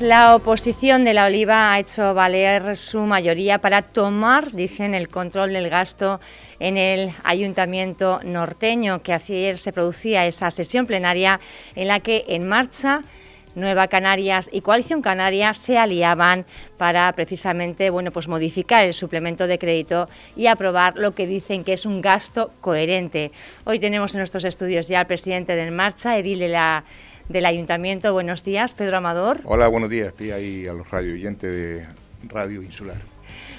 La 0.00 0.34
oposición 0.34 1.04
de 1.04 1.14
la 1.14 1.26
Oliva 1.26 1.72
ha 1.72 1.78
hecho 1.78 2.12
valer 2.12 2.76
su 2.76 2.98
mayoría 3.02 3.60
para 3.60 3.82
tomar, 3.82 4.50
dicen, 4.50 4.92
el 4.92 5.08
control 5.08 5.52
del 5.52 5.70
gasto 5.70 6.18
en 6.58 6.76
el 6.76 7.12
ayuntamiento 7.22 8.18
norteño, 8.24 9.04
que 9.04 9.12
ayer 9.12 9.56
se 9.56 9.72
producía 9.72 10.26
esa 10.26 10.50
sesión 10.50 10.84
plenaria 10.84 11.38
en 11.76 11.86
la 11.86 12.00
que 12.00 12.24
En 12.26 12.48
Marcha 12.48 13.04
Nueva 13.54 13.86
Canarias 13.86 14.50
y 14.52 14.62
Coalición 14.62 15.00
Canaria 15.00 15.54
se 15.54 15.78
aliaban 15.78 16.44
para 16.76 17.12
precisamente 17.12 17.90
bueno, 17.90 18.10
pues 18.10 18.26
modificar 18.26 18.84
el 18.84 18.94
suplemento 18.94 19.46
de 19.46 19.60
crédito 19.60 20.08
y 20.34 20.46
aprobar 20.46 20.96
lo 20.96 21.14
que 21.14 21.28
dicen 21.28 21.62
que 21.62 21.74
es 21.74 21.86
un 21.86 22.00
gasto 22.00 22.50
coherente. 22.60 23.30
Hoy 23.64 23.78
tenemos 23.78 24.12
en 24.14 24.18
nuestros 24.18 24.44
estudios 24.44 24.88
ya 24.88 25.00
al 25.00 25.06
presidente 25.06 25.54
del 25.54 25.70
Marcha, 25.70 26.18
edil 26.18 26.40
de 26.40 26.48
la, 26.48 26.84
del 27.28 27.46
Ayuntamiento. 27.46 28.12
Buenos 28.12 28.44
días, 28.44 28.74
Pedro 28.74 28.98
Amador. 28.98 29.40
Hola, 29.44 29.68
buenos 29.68 29.90
días, 29.90 30.08
estoy 30.08 30.30
ahí 30.30 30.66
a 30.66 30.72
los 30.72 30.90
radio 30.90 31.12
oyentes 31.12 31.50
de 31.52 31.86
Radio 32.28 32.62
Insular. 32.62 32.96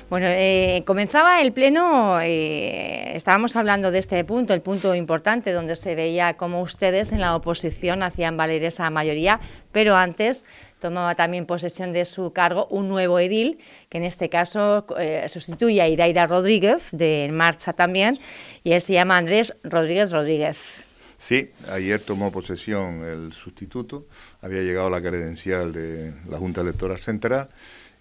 Bueno, 0.10 0.26
eh, 0.28 0.82
comenzaba 0.88 1.40
el 1.40 1.54
pleno, 1.54 2.20
eh, 2.20 3.16
estábamos 3.16 3.56
hablando 3.56 3.92
de 3.92 4.00
este 4.00 4.24
punto, 4.24 4.56
el 4.56 4.62
punto 4.62 4.96
importante, 4.96 5.52
donde 5.52 5.76
se 5.76 5.94
veía 5.94 6.34
cómo 6.34 6.62
ustedes 6.62 7.12
en 7.12 7.22
la 7.22 7.36
oposición 7.36 8.02
hacían 8.02 8.36
valer 8.36 8.64
esa 8.64 8.90
mayoría, 8.90 9.40
pero 9.72 9.96
antes 9.96 10.46
tomaba 10.80 11.14
también 11.14 11.46
posesión 11.46 11.94
de 11.94 12.06
su 12.06 12.34
cargo 12.34 12.66
un 12.72 12.90
nuevo 12.90 13.20
edil, 13.20 13.60
que 13.90 14.00
en 14.00 14.04
este 14.04 14.30
caso 14.30 14.88
eh, 14.98 15.26
sustituye 15.28 15.80
a 15.80 15.88
Iraira 15.88 16.26
Rodríguez, 16.26 16.90
de 16.92 17.26
En 17.26 17.36
Marcha 17.36 17.74
también, 17.74 18.18
y 18.64 18.72
él 18.72 18.82
se 18.82 18.94
llama 18.94 19.16
Andrés 19.16 19.56
Rodríguez 19.64 20.10
Rodríguez. 20.10 20.89
Sí, 21.20 21.52
ayer 21.70 22.00
tomó 22.00 22.32
posesión 22.32 23.04
el 23.04 23.34
sustituto, 23.34 24.08
había 24.42 24.62
llegado 24.62 24.90
la 24.90 25.02
credencial 25.02 25.74
de 25.74 26.14
la 26.30 26.38
Junta 26.38 26.62
Electoral 26.62 27.00
Central 27.00 27.50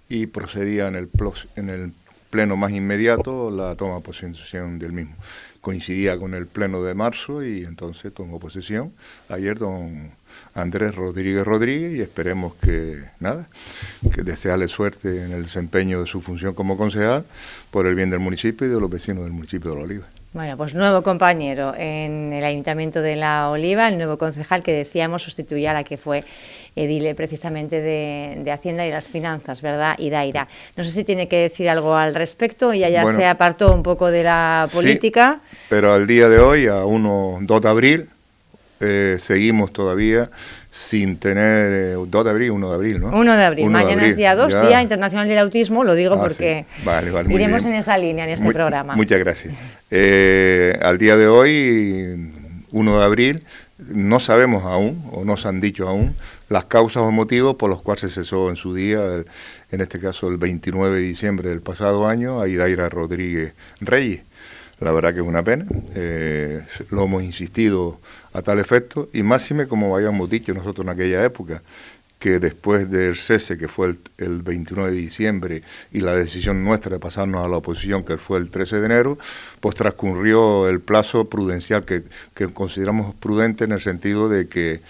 y 0.08 0.28
procedía 0.28 0.86
en 0.86 0.94
el, 0.94 1.10
en 1.56 1.68
el 1.68 1.92
pleno 2.30 2.56
más 2.56 2.70
inmediato 2.70 3.50
la 3.50 3.74
toma 3.74 3.96
de 3.96 4.02
posesión 4.02 4.78
del 4.78 4.92
mismo. 4.92 5.16
Coincidía 5.60 6.16
con 6.16 6.32
el 6.32 6.46
pleno 6.46 6.84
de 6.84 6.94
marzo 6.94 7.44
y 7.44 7.64
entonces 7.64 8.14
tomó 8.14 8.38
posesión 8.38 8.92
ayer 9.28 9.58
don 9.58 10.12
Andrés 10.54 10.94
Rodríguez 10.94 11.44
Rodríguez 11.44 11.96
y 11.96 12.00
esperemos 12.00 12.54
que, 12.54 13.02
nada, 13.18 13.48
que 14.14 14.22
desearle 14.22 14.68
suerte 14.68 15.24
en 15.24 15.32
el 15.32 15.42
desempeño 15.42 16.00
de 16.00 16.06
su 16.06 16.20
función 16.20 16.54
como 16.54 16.76
concejal 16.76 17.24
por 17.72 17.86
el 17.88 17.96
bien 17.96 18.10
del 18.10 18.20
municipio 18.20 18.64
y 18.68 18.70
de 18.70 18.80
los 18.80 18.88
vecinos 18.88 19.24
del 19.24 19.32
municipio 19.32 19.70
de 19.70 19.76
La 19.76 19.82
Oliva. 19.82 20.06
Bueno, 20.34 20.58
pues 20.58 20.74
nuevo 20.74 21.02
compañero 21.02 21.72
en 21.74 22.34
el 22.34 22.44
Ayuntamiento 22.44 23.00
de 23.00 23.16
La 23.16 23.48
Oliva, 23.48 23.88
el 23.88 23.96
nuevo 23.96 24.18
concejal 24.18 24.62
que 24.62 24.72
decíamos 24.72 25.22
sustituía 25.22 25.70
a 25.70 25.74
la 25.74 25.84
que 25.84 25.96
fue 25.96 26.22
edile 26.76 27.14
precisamente 27.14 27.80
de, 27.80 28.50
Hacienda 28.52 28.86
y 28.86 28.90
las 28.90 29.08
Finanzas, 29.08 29.62
¿verdad? 29.62 29.96
Y 29.98 30.10
Daira. 30.10 30.46
No 30.76 30.84
sé 30.84 30.90
si 30.90 31.02
tiene 31.02 31.28
que 31.28 31.36
decir 31.36 31.70
algo 31.70 31.96
al 31.96 32.14
respecto, 32.14 32.74
ya 32.74 32.90
ya 32.90 33.06
se 33.06 33.24
apartó 33.24 33.74
un 33.74 33.82
poco 33.82 34.10
de 34.10 34.22
la 34.22 34.68
política. 34.70 35.40
Sí, 35.50 35.56
pero 35.70 35.94
al 35.94 36.06
día 36.06 36.28
de 36.28 36.38
hoy, 36.38 36.66
a 36.66 36.84
1, 36.84 37.38
2 37.40 37.62
de 37.62 37.68
abril, 37.68 38.10
eh, 38.80 39.18
seguimos 39.20 39.72
todavía 39.72 40.30
sin 40.70 41.16
tener 41.16 41.96
2 41.96 42.06
eh, 42.06 42.24
de 42.24 42.30
abril, 42.30 42.50
1 42.52 42.68
de 42.68 42.74
abril, 42.74 43.00
¿no? 43.00 43.08
1 43.08 43.36
de 43.36 43.44
abril, 43.44 43.70
mañana 43.70 44.06
es 44.06 44.16
día 44.16 44.36
2, 44.36 44.68
Día 44.68 44.82
Internacional 44.82 45.28
del 45.28 45.38
Autismo, 45.38 45.82
lo 45.82 45.94
digo 45.94 46.14
ah, 46.14 46.20
porque 46.20 46.64
iremos 47.28 47.66
en 47.66 47.74
esa 47.74 47.98
línea 47.98 48.24
en 48.24 48.30
este 48.30 48.50
programa. 48.52 48.94
Muchas 48.94 49.18
gracias. 49.18 49.54
Eh, 49.90 50.78
al 50.80 50.98
día 50.98 51.16
de 51.16 51.26
hoy, 51.26 52.30
1 52.70 52.98
de 52.98 53.04
abril, 53.04 53.44
no 53.78 54.20
sabemos 54.20 54.64
aún, 54.64 55.04
o 55.12 55.24
no 55.24 55.36
se 55.36 55.48
han 55.48 55.60
dicho 55.60 55.88
aún, 55.88 56.14
las 56.48 56.64
causas 56.64 57.02
o 57.02 57.10
motivos 57.10 57.56
por 57.56 57.70
los 57.70 57.82
cuales 57.82 58.00
se 58.02 58.10
cesó 58.10 58.50
en 58.50 58.56
su 58.56 58.74
día, 58.74 59.00
en 59.70 59.80
este 59.80 59.98
caso 59.98 60.28
el 60.28 60.36
29 60.36 60.96
de 60.96 61.02
diciembre 61.02 61.48
del 61.48 61.60
pasado 61.60 62.06
año, 62.06 62.40
a 62.40 62.48
Idaira 62.48 62.88
Rodríguez 62.88 63.54
Reyes. 63.80 64.22
La 64.80 64.92
verdad 64.92 65.12
que 65.12 65.20
es 65.20 65.26
una 65.26 65.42
pena, 65.42 65.66
eh, 65.94 66.62
lo 66.90 67.04
hemos 67.04 67.24
insistido 67.24 67.98
a 68.32 68.42
tal 68.42 68.60
efecto, 68.60 69.08
y 69.12 69.24
máxime 69.24 69.66
como 69.66 69.96
habíamos 69.96 70.30
dicho 70.30 70.54
nosotros 70.54 70.86
en 70.86 70.90
aquella 70.90 71.24
época, 71.24 71.62
que 72.18 72.38
después 72.38 72.90
del 72.90 73.16
cese, 73.16 73.58
que 73.58 73.68
fue 73.68 73.96
el, 74.18 74.42
29 74.42 74.90
de 74.90 74.96
diciembre, 74.96 75.62
y 75.92 76.00
la 76.00 76.14
decisión 76.14 76.64
nuestra 76.64 76.94
de 76.94 77.00
pasarnos 77.00 77.44
a 77.44 77.48
la 77.48 77.56
oposición, 77.56 78.04
que 78.04 78.18
fue 78.18 78.38
el 78.38 78.50
13 78.50 78.80
de 78.80 78.86
enero, 78.86 79.18
pues 79.60 79.74
transcurrió 79.74 80.68
el 80.68 80.80
plazo 80.80 81.28
prudencial 81.28 81.84
que, 81.84 82.04
que 82.34 82.48
consideramos 82.48 83.14
prudente 83.14 83.64
en 83.64 83.72
el 83.72 83.80
sentido 83.80 84.28
de 84.28 84.48
que 84.48 84.80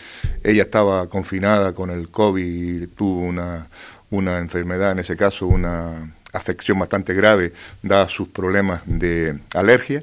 ella 0.44 0.62
estaba 0.62 1.09
confinada 1.09 1.72
con 1.75 1.91
el 1.91 2.10
COVID 2.10 2.82
y 2.82 2.87
tuvo 2.88 3.22
una, 3.22 3.69
una 4.10 4.38
enfermedad, 4.38 4.93
en 4.93 5.00
ese 5.00 5.16
caso 5.16 5.47
una 5.47 6.15
afección 6.38 6.78
bastante 6.78 7.15
grave, 7.15 7.53
dada 7.82 8.09
sus 8.09 8.28
problemas 8.28 8.82
de 8.87 9.38
alergia, 9.54 10.03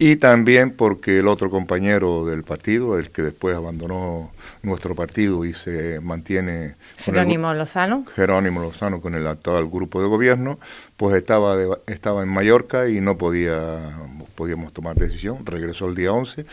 y 0.00 0.16
también 0.16 0.70
porque 0.70 1.18
el 1.18 1.26
otro 1.26 1.50
compañero 1.50 2.24
del 2.24 2.44
partido, 2.44 2.98
el 2.98 3.10
que 3.10 3.22
después 3.22 3.56
abandonó 3.56 4.30
nuestro 4.62 4.94
partido 4.94 5.44
y 5.44 5.54
se 5.54 5.98
mantiene... 5.98 6.76
Jerónimo 6.98 7.52
Lozano. 7.52 8.04
Jerónimo 8.14 8.60
Lozano 8.60 9.00
con 9.00 9.16
el 9.16 9.26
actual 9.26 9.66
grupo 9.68 10.00
de 10.00 10.06
gobierno, 10.06 10.60
pues 10.96 11.16
estaba, 11.16 11.56
estaba 11.88 12.22
en 12.22 12.28
Mallorca 12.28 12.88
y 12.88 13.00
no 13.00 13.18
podía 13.18 13.96
podíamos 14.38 14.72
tomar 14.72 14.94
decisión. 14.94 15.44
Regresó 15.44 15.88
el 15.88 15.96
día 15.96 16.12
11, 16.12 16.46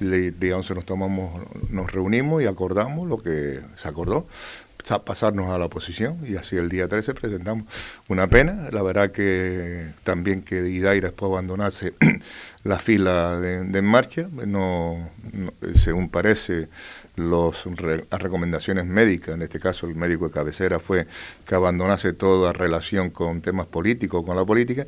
el 0.00 0.38
día 0.38 0.56
11 0.56 0.74
nos, 0.76 0.84
tomamos, 0.84 1.42
nos 1.70 1.90
reunimos 1.90 2.40
y 2.40 2.46
acordamos 2.46 3.08
lo 3.08 3.20
que 3.20 3.58
se 3.82 3.88
acordó 3.88 4.26
pasarnos 5.04 5.50
a 5.50 5.58
la 5.58 5.66
oposición 5.66 6.18
y 6.26 6.36
así 6.36 6.56
el 6.56 6.68
día 6.68 6.88
13 6.88 7.14
presentamos 7.14 7.64
una 8.08 8.26
pena. 8.26 8.68
La 8.72 8.82
verdad 8.82 9.10
que 9.10 9.92
también 10.04 10.42
que 10.42 10.68
Idaira 10.68 11.08
después 11.08 11.30
abandonarse 11.30 11.94
la 12.64 12.78
fila 12.78 13.38
de, 13.40 13.78
En 13.78 13.84
Marcha, 13.84 14.28
no, 14.46 15.10
según 15.74 16.08
parece, 16.08 16.68
los, 17.16 17.64
las 17.66 18.22
recomendaciones 18.22 18.86
médicas, 18.86 19.34
en 19.34 19.42
este 19.42 19.60
caso 19.60 19.86
el 19.86 19.94
médico 19.94 20.28
de 20.28 20.32
cabecera, 20.32 20.78
fue 20.78 21.06
que 21.46 21.54
abandonase 21.54 22.12
toda 22.12 22.52
relación 22.52 23.10
con 23.10 23.42
temas 23.42 23.66
políticos, 23.66 24.24
con 24.24 24.36
la 24.36 24.44
política, 24.44 24.86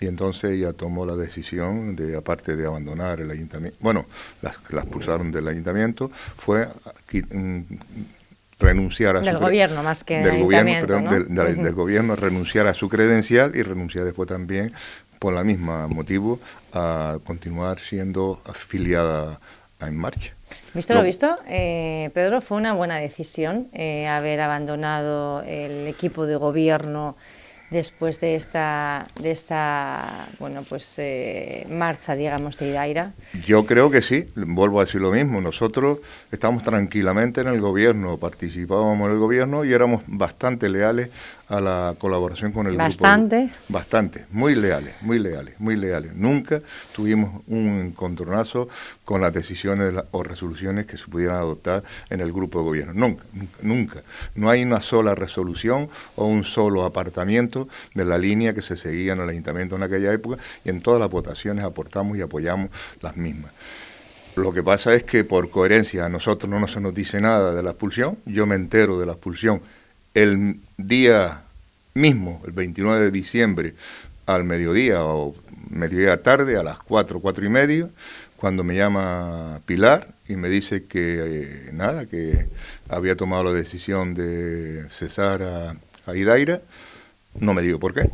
y 0.00 0.06
entonces 0.06 0.52
ella 0.52 0.72
tomó 0.72 1.04
la 1.04 1.16
decisión 1.16 1.96
de, 1.96 2.16
aparte 2.16 2.56
de 2.56 2.66
abandonar 2.66 3.20
el 3.20 3.30
ayuntamiento, 3.30 3.78
bueno, 3.80 4.06
las, 4.42 4.56
las 4.70 4.84
expulsaron 4.84 5.30
del 5.32 5.48
ayuntamiento, 5.48 6.10
fue 6.36 6.68
renunciar 8.58 9.16
a 9.16 9.20
del 9.20 9.38
gobierno 9.38 9.82
más 9.82 10.02
que 10.04 10.18
del 10.20 10.42
gobierno, 10.42 11.10
del, 11.44 11.74
gobierno 11.74 12.16
renunciar 12.16 12.66
a 12.66 12.74
su 12.74 12.88
credencial 12.88 13.54
y 13.54 13.62
renunciar 13.62 14.04
después 14.04 14.28
también 14.28 14.72
por 15.18 15.34
la 15.34 15.44
misma 15.44 15.88
motivo 15.88 16.40
a 16.72 17.18
continuar 17.24 17.80
siendo 17.80 18.40
afiliada 18.46 19.40
a 19.78 19.88
En 19.88 19.96
Marcha. 19.96 20.32
Visto 20.74 20.94
lo, 20.94 21.02
visto, 21.02 21.38
eh, 21.48 22.10
Pedro, 22.14 22.40
fue 22.40 22.56
una 22.56 22.72
buena 22.72 22.96
decisión 22.96 23.68
eh, 23.72 24.06
haber 24.06 24.40
abandonado 24.40 25.42
el 25.42 25.86
equipo 25.86 26.26
de 26.26 26.36
gobierno 26.36 27.16
después 27.70 28.20
de 28.20 28.34
esta, 28.34 29.06
de 29.20 29.30
esta 29.30 30.28
bueno, 30.38 30.62
pues, 30.68 30.98
eh, 30.98 31.66
marcha, 31.70 32.14
digamos, 32.14 32.58
de 32.58 32.70
Idaira? 32.70 33.12
Yo 33.44 33.66
creo 33.66 33.90
que 33.90 34.02
sí, 34.02 34.28
vuelvo 34.34 34.80
a 34.80 34.84
decir 34.84 35.00
lo 35.00 35.10
mismo. 35.10 35.40
Nosotros 35.40 35.98
estamos 36.30 36.62
tranquilamente 36.62 37.40
en 37.40 37.48
el 37.48 37.60
gobierno, 37.60 38.18
participábamos 38.18 39.06
en 39.08 39.14
el 39.14 39.18
gobierno 39.18 39.64
y 39.64 39.72
éramos 39.72 40.02
bastante 40.06 40.68
leales 40.68 41.10
a 41.48 41.60
la 41.60 41.94
colaboración 41.98 42.52
con 42.52 42.66
el 42.66 42.76
¿Bastante? 42.76 43.36
grupo. 43.36 43.52
Bastante. 43.68 44.16
Bastante, 44.16 44.26
muy 44.32 44.54
leales, 44.54 44.94
muy 45.00 45.18
leales, 45.18 45.58
muy 45.60 45.76
leales. 45.76 46.14
Nunca 46.14 46.60
tuvimos 46.92 47.42
un 47.46 47.86
encontronazo 47.86 48.68
con 49.04 49.20
las 49.20 49.32
decisiones 49.32 49.94
o 50.10 50.22
resoluciones 50.22 50.86
que 50.86 50.96
se 50.96 51.06
pudieran 51.06 51.36
adoptar 51.36 51.84
en 52.10 52.20
el 52.20 52.32
grupo 52.32 52.58
de 52.58 52.64
gobierno. 52.64 52.94
Nunca, 52.94 53.24
nunca. 53.62 54.02
No 54.34 54.50
hay 54.50 54.62
una 54.62 54.82
sola 54.82 55.14
resolución 55.14 55.88
o 56.16 56.26
un 56.26 56.44
solo 56.44 56.84
apartamiento 56.84 57.68
de 57.94 58.04
la 58.04 58.18
línea 58.18 58.54
que 58.54 58.62
se 58.62 58.76
seguía 58.76 59.12
en 59.12 59.20
el 59.20 59.28
ayuntamiento 59.28 59.76
en 59.76 59.84
aquella 59.84 60.12
época 60.12 60.38
y 60.64 60.70
en 60.70 60.80
todas 60.80 61.00
las 61.00 61.10
votaciones 61.10 61.64
aportamos 61.64 62.16
y 62.16 62.22
apoyamos 62.22 62.70
las 63.00 63.16
mismas. 63.16 63.52
Lo 64.34 64.52
que 64.52 64.62
pasa 64.62 64.94
es 64.94 65.04
que 65.04 65.24
por 65.24 65.48
coherencia 65.48 66.04
a 66.04 66.08
nosotros 66.10 66.50
no 66.50 66.66
se 66.68 66.80
nos 66.80 66.92
dice 66.92 67.20
nada 67.20 67.54
de 67.54 67.62
la 67.62 67.70
expulsión, 67.70 68.18
yo 68.26 68.44
me 68.46 68.54
entero 68.54 69.00
de 69.00 69.06
la 69.06 69.12
expulsión 69.12 69.62
el 70.16 70.60
día 70.78 71.42
mismo, 71.92 72.40
el 72.46 72.52
29 72.52 73.04
de 73.04 73.10
diciembre, 73.10 73.74
al 74.24 74.44
mediodía 74.44 75.04
o 75.04 75.34
mediodía 75.68 76.22
tarde, 76.22 76.56
a 76.56 76.62
las 76.62 76.78
4, 76.78 77.20
4 77.20 77.44
y 77.44 77.48
medio, 77.50 77.90
cuando 78.36 78.64
me 78.64 78.74
llama 78.74 79.60
Pilar 79.66 80.08
y 80.26 80.36
me 80.36 80.48
dice 80.48 80.84
que 80.84 81.68
eh, 81.68 81.70
nada, 81.74 82.06
que 82.06 82.46
había 82.88 83.14
tomado 83.14 83.44
la 83.44 83.52
decisión 83.52 84.14
de 84.14 84.86
cesar 84.88 85.42
a, 85.42 85.70
a 86.06 86.12
no 87.38 87.52
me 87.52 87.60
digo 87.60 87.78
por 87.78 87.92
qué. 87.92 88.10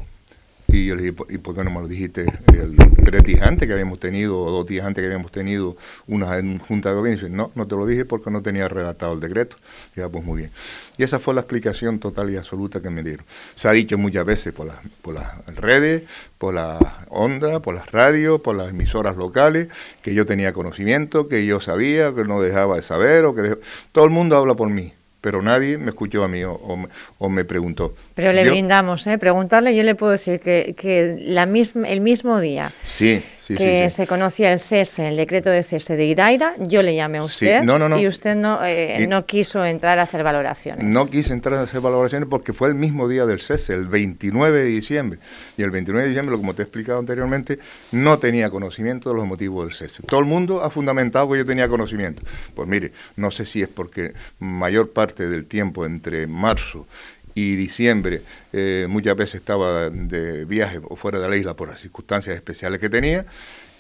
Y 0.73 0.87
yo 0.87 0.97
le 0.97 1.03
dije, 1.03 1.17
¿y 1.29 1.37
por 1.37 1.55
qué 1.55 1.63
no 1.63 1.71
me 1.71 1.81
lo 1.81 1.87
dijiste 1.87 2.23
el, 2.23 2.77
tres 3.05 3.23
días 3.25 3.43
antes 3.43 3.69
que 3.69 3.75
habíamos 3.75 4.01
tenido, 4.01 4.43
o 4.43 4.51
dos 4.51 4.67
días 4.67 4.87
antes 4.87 5.03
que 5.03 5.07
habíamos 5.07 5.31
tenido 5.31 5.77
una 6.07 6.29
junta 6.67 6.89
de 6.89 6.95
gobierno? 6.95 7.19
Y 7.19 7.21
dice, 7.21 7.29
no, 7.29 7.53
no 7.55 7.67
te 7.67 7.77
lo 7.77 7.85
dije 7.85 8.07
porque 8.07 8.31
no 8.31 8.41
tenía 8.41 8.69
redactado 8.69 9.13
el 9.13 9.21
decreto. 9.21 9.59
Ya, 9.97 10.09
pues 10.09 10.25
muy 10.25 10.39
bien. 10.39 10.51
Y 10.97 11.03
esa 11.03 11.19
fue 11.19 11.35
la 11.35 11.43
explicación 11.43 11.99
total 11.99 12.31
y 12.31 12.39
absoluta 12.39 12.81
que 12.81 12.89
me 12.89 13.03
dieron. 13.03 13.27
Se 13.55 13.69
ha 13.69 13.73
dicho 13.73 13.99
muchas 13.99 14.25
veces 14.25 14.55
por, 14.55 14.73
por 15.03 15.15
las 15.15 15.45
redes, 15.57 16.05
por 16.39 16.55
la 16.55 17.05
onda, 17.11 17.61
por 17.61 17.75
las 17.75 17.93
radios, 17.93 18.41
por 18.41 18.57
las 18.57 18.71
emisoras 18.71 19.15
locales, 19.17 19.69
que 20.01 20.15
yo 20.15 20.25
tenía 20.25 20.55
conocimiento, 20.55 21.29
que 21.29 21.45
yo 21.45 21.61
sabía, 21.61 22.15
que 22.15 22.25
no 22.25 22.41
dejaba 22.41 22.77
de 22.77 22.83
saber, 22.83 23.27
o 23.27 23.35
que 23.35 23.59
todo 23.93 24.07
el 24.07 24.11
mundo 24.11 24.39
habla 24.39 24.55
por 24.55 24.71
mí 24.71 24.95
pero 25.23 25.41
nadie 25.41 25.79
me 25.79 25.91
escuchó 25.91 26.25
a 26.25 26.29
mí 26.29 26.43
o, 26.45 27.29
me 27.31 27.45
preguntó. 27.47 27.95
Pero 28.15 28.33
le 28.33 28.45
brindamos, 28.45 29.07
¿eh? 29.07 29.17
Preguntarle, 29.17 29.75
yo 29.75 29.85
le 29.85 29.95
puedo 29.95 30.13
decir 30.13 30.41
que, 30.41 30.75
que 30.77 31.17
la 31.19 31.47
misma, 31.47 31.89
el 31.89 32.03
mismo 32.03 32.41
día 32.41 32.71
sí, 32.83 33.23
que 33.49 33.91
se 33.91 34.07
conocía 34.07 34.53
el 34.53 34.61
cese, 34.61 35.09
el 35.09 35.17
decreto 35.17 35.51
de 35.51 35.63
cese 35.63 35.97
de 35.97 36.07
Idaira, 36.07 36.55
yo 36.59 36.83
le 36.83 36.95
llamé 36.95 37.19
a 37.19 37.25
usted 37.25 37.63
y 37.99 38.07
usted 38.07 38.37
no, 38.37 38.65
eh, 38.65 39.07
no 39.09 39.27
quiso 39.27 39.65
entrar 39.65 39.99
a 39.99 40.03
hacer 40.03 40.23
valoraciones. 40.23 40.87
No 40.87 41.09
quise 41.09 41.33
entrar 41.33 41.59
a 41.59 41.63
hacer 41.63 41.81
valoraciones 41.81 42.29
porque 42.29 42.53
fue 42.53 42.69
el 42.69 42.75
mismo 42.75 43.09
día 43.09 43.27
del 43.27 43.41
cese, 43.41 43.75
el 43.75 43.87
29 43.87 44.65
de 44.65 44.65
diciembre. 44.65 45.19
Y 45.57 45.63
el 45.63 45.71
29 45.71 46.05
de 46.05 46.09
diciembre, 46.09 46.37
como 46.37 46.55
te 46.55 46.63
he 46.63 46.65
explicado 46.65 46.99
anteriormente, 46.99 47.59
no 47.91 48.19
tenía 48.19 48.51
conocimiento 48.51 49.11
de 49.11 49.17
los 49.17 49.27
motivos 49.27 49.67
del 49.67 49.75
cese. 49.75 50.03
Todo 50.07 50.21
el 50.21 50.27
mundo 50.27 50.63
ha 50.63 50.71
fundamentado 50.71 51.31
que 51.31 51.39
yo 51.39 51.47
tenía 51.47 51.69
conocimiento. 51.69 52.23
Pues 52.55 52.69
mire, 52.69 52.93
no 53.17 53.31
sé 53.31 53.45
si 53.45 53.63
es 53.63 53.69
porque 53.69 54.15
mayor 54.39 54.91
parte 54.91 55.29
del 55.29 55.47
tiempo 55.47 55.85
entre 55.87 56.27
marzo 56.27 56.87
y 57.35 57.57
diciembre 57.57 58.23
eh, 58.53 58.87
muchas 58.89 59.17
veces 59.17 59.37
estaba 59.37 59.91
de 59.91 60.45
viaje 60.45 60.81
o 60.83 60.97
fuera 60.97 61.19
de 61.19 61.29
la 61.29 61.37
isla 61.37 61.55
por 61.55 61.69
las 61.69 61.81
circunstancias 61.81 62.35
especiales 62.35 62.81
que 62.81 62.89
tenía, 62.89 63.27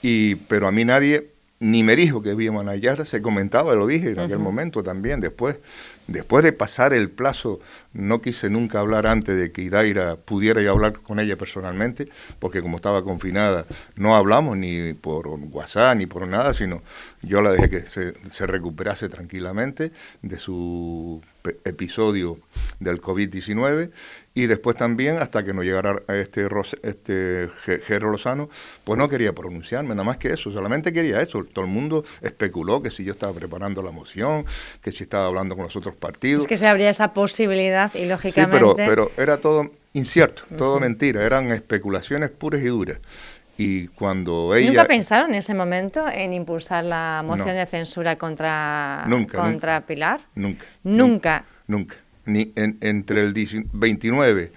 y, 0.02 0.36
pero 0.36 0.66
a 0.66 0.72
mí 0.72 0.84
nadie 0.84 1.32
ni 1.62 1.84
me 1.84 1.94
dijo 1.94 2.22
que 2.22 2.32
iban 2.32 2.68
a 2.68 2.72
hallar, 2.72 3.06
se 3.06 3.22
comentaba, 3.22 3.74
lo 3.76 3.86
dije 3.86 4.10
en 4.10 4.18
aquel 4.18 4.40
momento 4.40 4.82
también, 4.82 5.20
después, 5.20 5.58
después 6.08 6.42
de 6.42 6.52
pasar 6.52 6.92
el 6.92 7.08
plazo, 7.08 7.60
no 7.92 8.20
quise 8.20 8.50
nunca 8.50 8.80
hablar 8.80 9.06
antes 9.06 9.36
de 9.36 9.52
que 9.52 9.62
Idaira 9.62 10.16
pudiera 10.16 10.60
yo 10.60 10.72
hablar 10.72 10.94
con 10.94 11.20
ella 11.20 11.38
personalmente, 11.38 12.08
porque 12.40 12.62
como 12.62 12.76
estaba 12.76 13.04
confinada, 13.04 13.64
no 13.94 14.16
hablamos 14.16 14.56
ni 14.56 14.92
por 14.94 15.28
WhatsApp 15.28 15.96
ni 15.96 16.06
por 16.06 16.26
nada, 16.26 16.52
sino 16.52 16.82
yo 17.22 17.40
la 17.40 17.52
dejé 17.52 17.70
que 17.70 17.80
se, 17.82 18.14
se 18.32 18.46
recuperase 18.48 19.08
tranquilamente 19.08 19.92
de 20.20 20.38
su 20.40 21.22
episodio 21.64 22.38
del 22.80 23.00
COVID-19 23.00 23.90
y 24.34 24.46
después 24.46 24.76
también 24.76 25.18
hasta 25.18 25.44
que 25.44 25.52
no 25.52 25.62
llegara 25.62 26.02
este 26.08 26.46
este 26.82 27.48
Jero 27.86 28.10
Lozano, 28.10 28.48
pues 28.84 28.98
no 28.98 29.08
quería 29.08 29.34
pronunciarme, 29.34 29.90
nada 29.90 30.04
más 30.04 30.16
que 30.16 30.32
eso, 30.32 30.50
solamente 30.52 30.92
quería 30.92 31.20
eso. 31.20 31.44
Todo 31.44 31.64
el 31.64 31.70
mundo 31.70 32.04
especuló 32.20 32.82
que 32.82 32.90
si 32.90 33.04
yo 33.04 33.12
estaba 33.12 33.32
preparando 33.32 33.82
la 33.82 33.90
moción, 33.90 34.44
que 34.82 34.90
si 34.90 35.04
estaba 35.04 35.26
hablando 35.26 35.54
con 35.54 35.64
los 35.64 35.76
otros 35.76 35.94
partidos. 35.94 36.42
Es 36.42 36.48
que 36.48 36.56
se 36.56 36.66
abría 36.66 36.90
esa 36.90 37.12
posibilidad 37.12 37.92
y 37.94 38.06
lógicamente... 38.06 38.58
Sí, 38.58 38.74
pero, 38.76 38.76
pero 38.76 39.12
era 39.16 39.38
todo 39.38 39.70
incierto, 39.92 40.44
todo 40.56 40.80
mentira, 40.80 41.22
eran 41.24 41.50
especulaciones 41.52 42.30
puras 42.30 42.62
y 42.62 42.66
duras. 42.66 42.98
Y 43.62 43.88
cuando 43.88 44.54
ella... 44.54 44.68
¿Nunca 44.68 44.84
pensaron 44.86 45.30
en 45.30 45.36
ese 45.36 45.54
momento 45.54 46.08
en 46.08 46.32
impulsar 46.32 46.84
la 46.84 47.22
moción 47.24 47.54
de 47.54 47.66
censura 47.66 48.16
contra, 48.16 49.06
contra 49.34 49.80
Pilar? 49.82 50.20
Nunca. 50.34 50.66
Nunca. 50.82 51.44
Nunca. 51.66 51.96
Ni 52.24 52.52
entre 52.54 53.22
el 53.22 53.34
29 53.72 54.52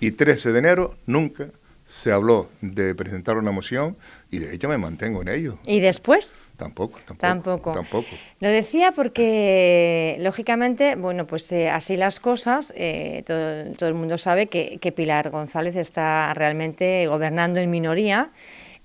y 0.00 0.10
13 0.10 0.52
de 0.52 0.58
enero, 0.58 0.94
nunca 1.06 1.48
se 1.84 2.12
habló 2.12 2.48
de 2.60 2.94
presentar 2.94 3.36
una 3.36 3.50
moción 3.50 3.96
y 4.30 4.38
de 4.38 4.54
hecho 4.54 4.68
me 4.68 4.78
mantengo 4.78 5.22
en 5.22 5.28
ello. 5.28 5.58
¿Y 5.64 5.80
después? 5.80 6.38
Tampoco, 6.56 7.00
tampoco. 7.18 7.72
Tampoco. 7.72 8.08
Lo 8.40 8.48
decía 8.48 8.92
porque, 8.92 10.16
lógicamente, 10.20 10.94
bueno, 10.94 11.26
pues 11.26 11.50
eh, 11.52 11.68
así 11.68 11.96
las 11.96 12.20
cosas, 12.20 12.72
eh, 12.76 13.24
todo, 13.26 13.88
el 13.88 13.94
mundo 13.94 14.18
sabe 14.18 14.46
que, 14.46 14.78
que 14.78 14.92
Pilar 14.92 15.30
González 15.30 15.76
está 15.76 16.32
realmente 16.34 17.06
gobernando 17.06 17.60
en 17.60 17.70
minoría 17.70 18.30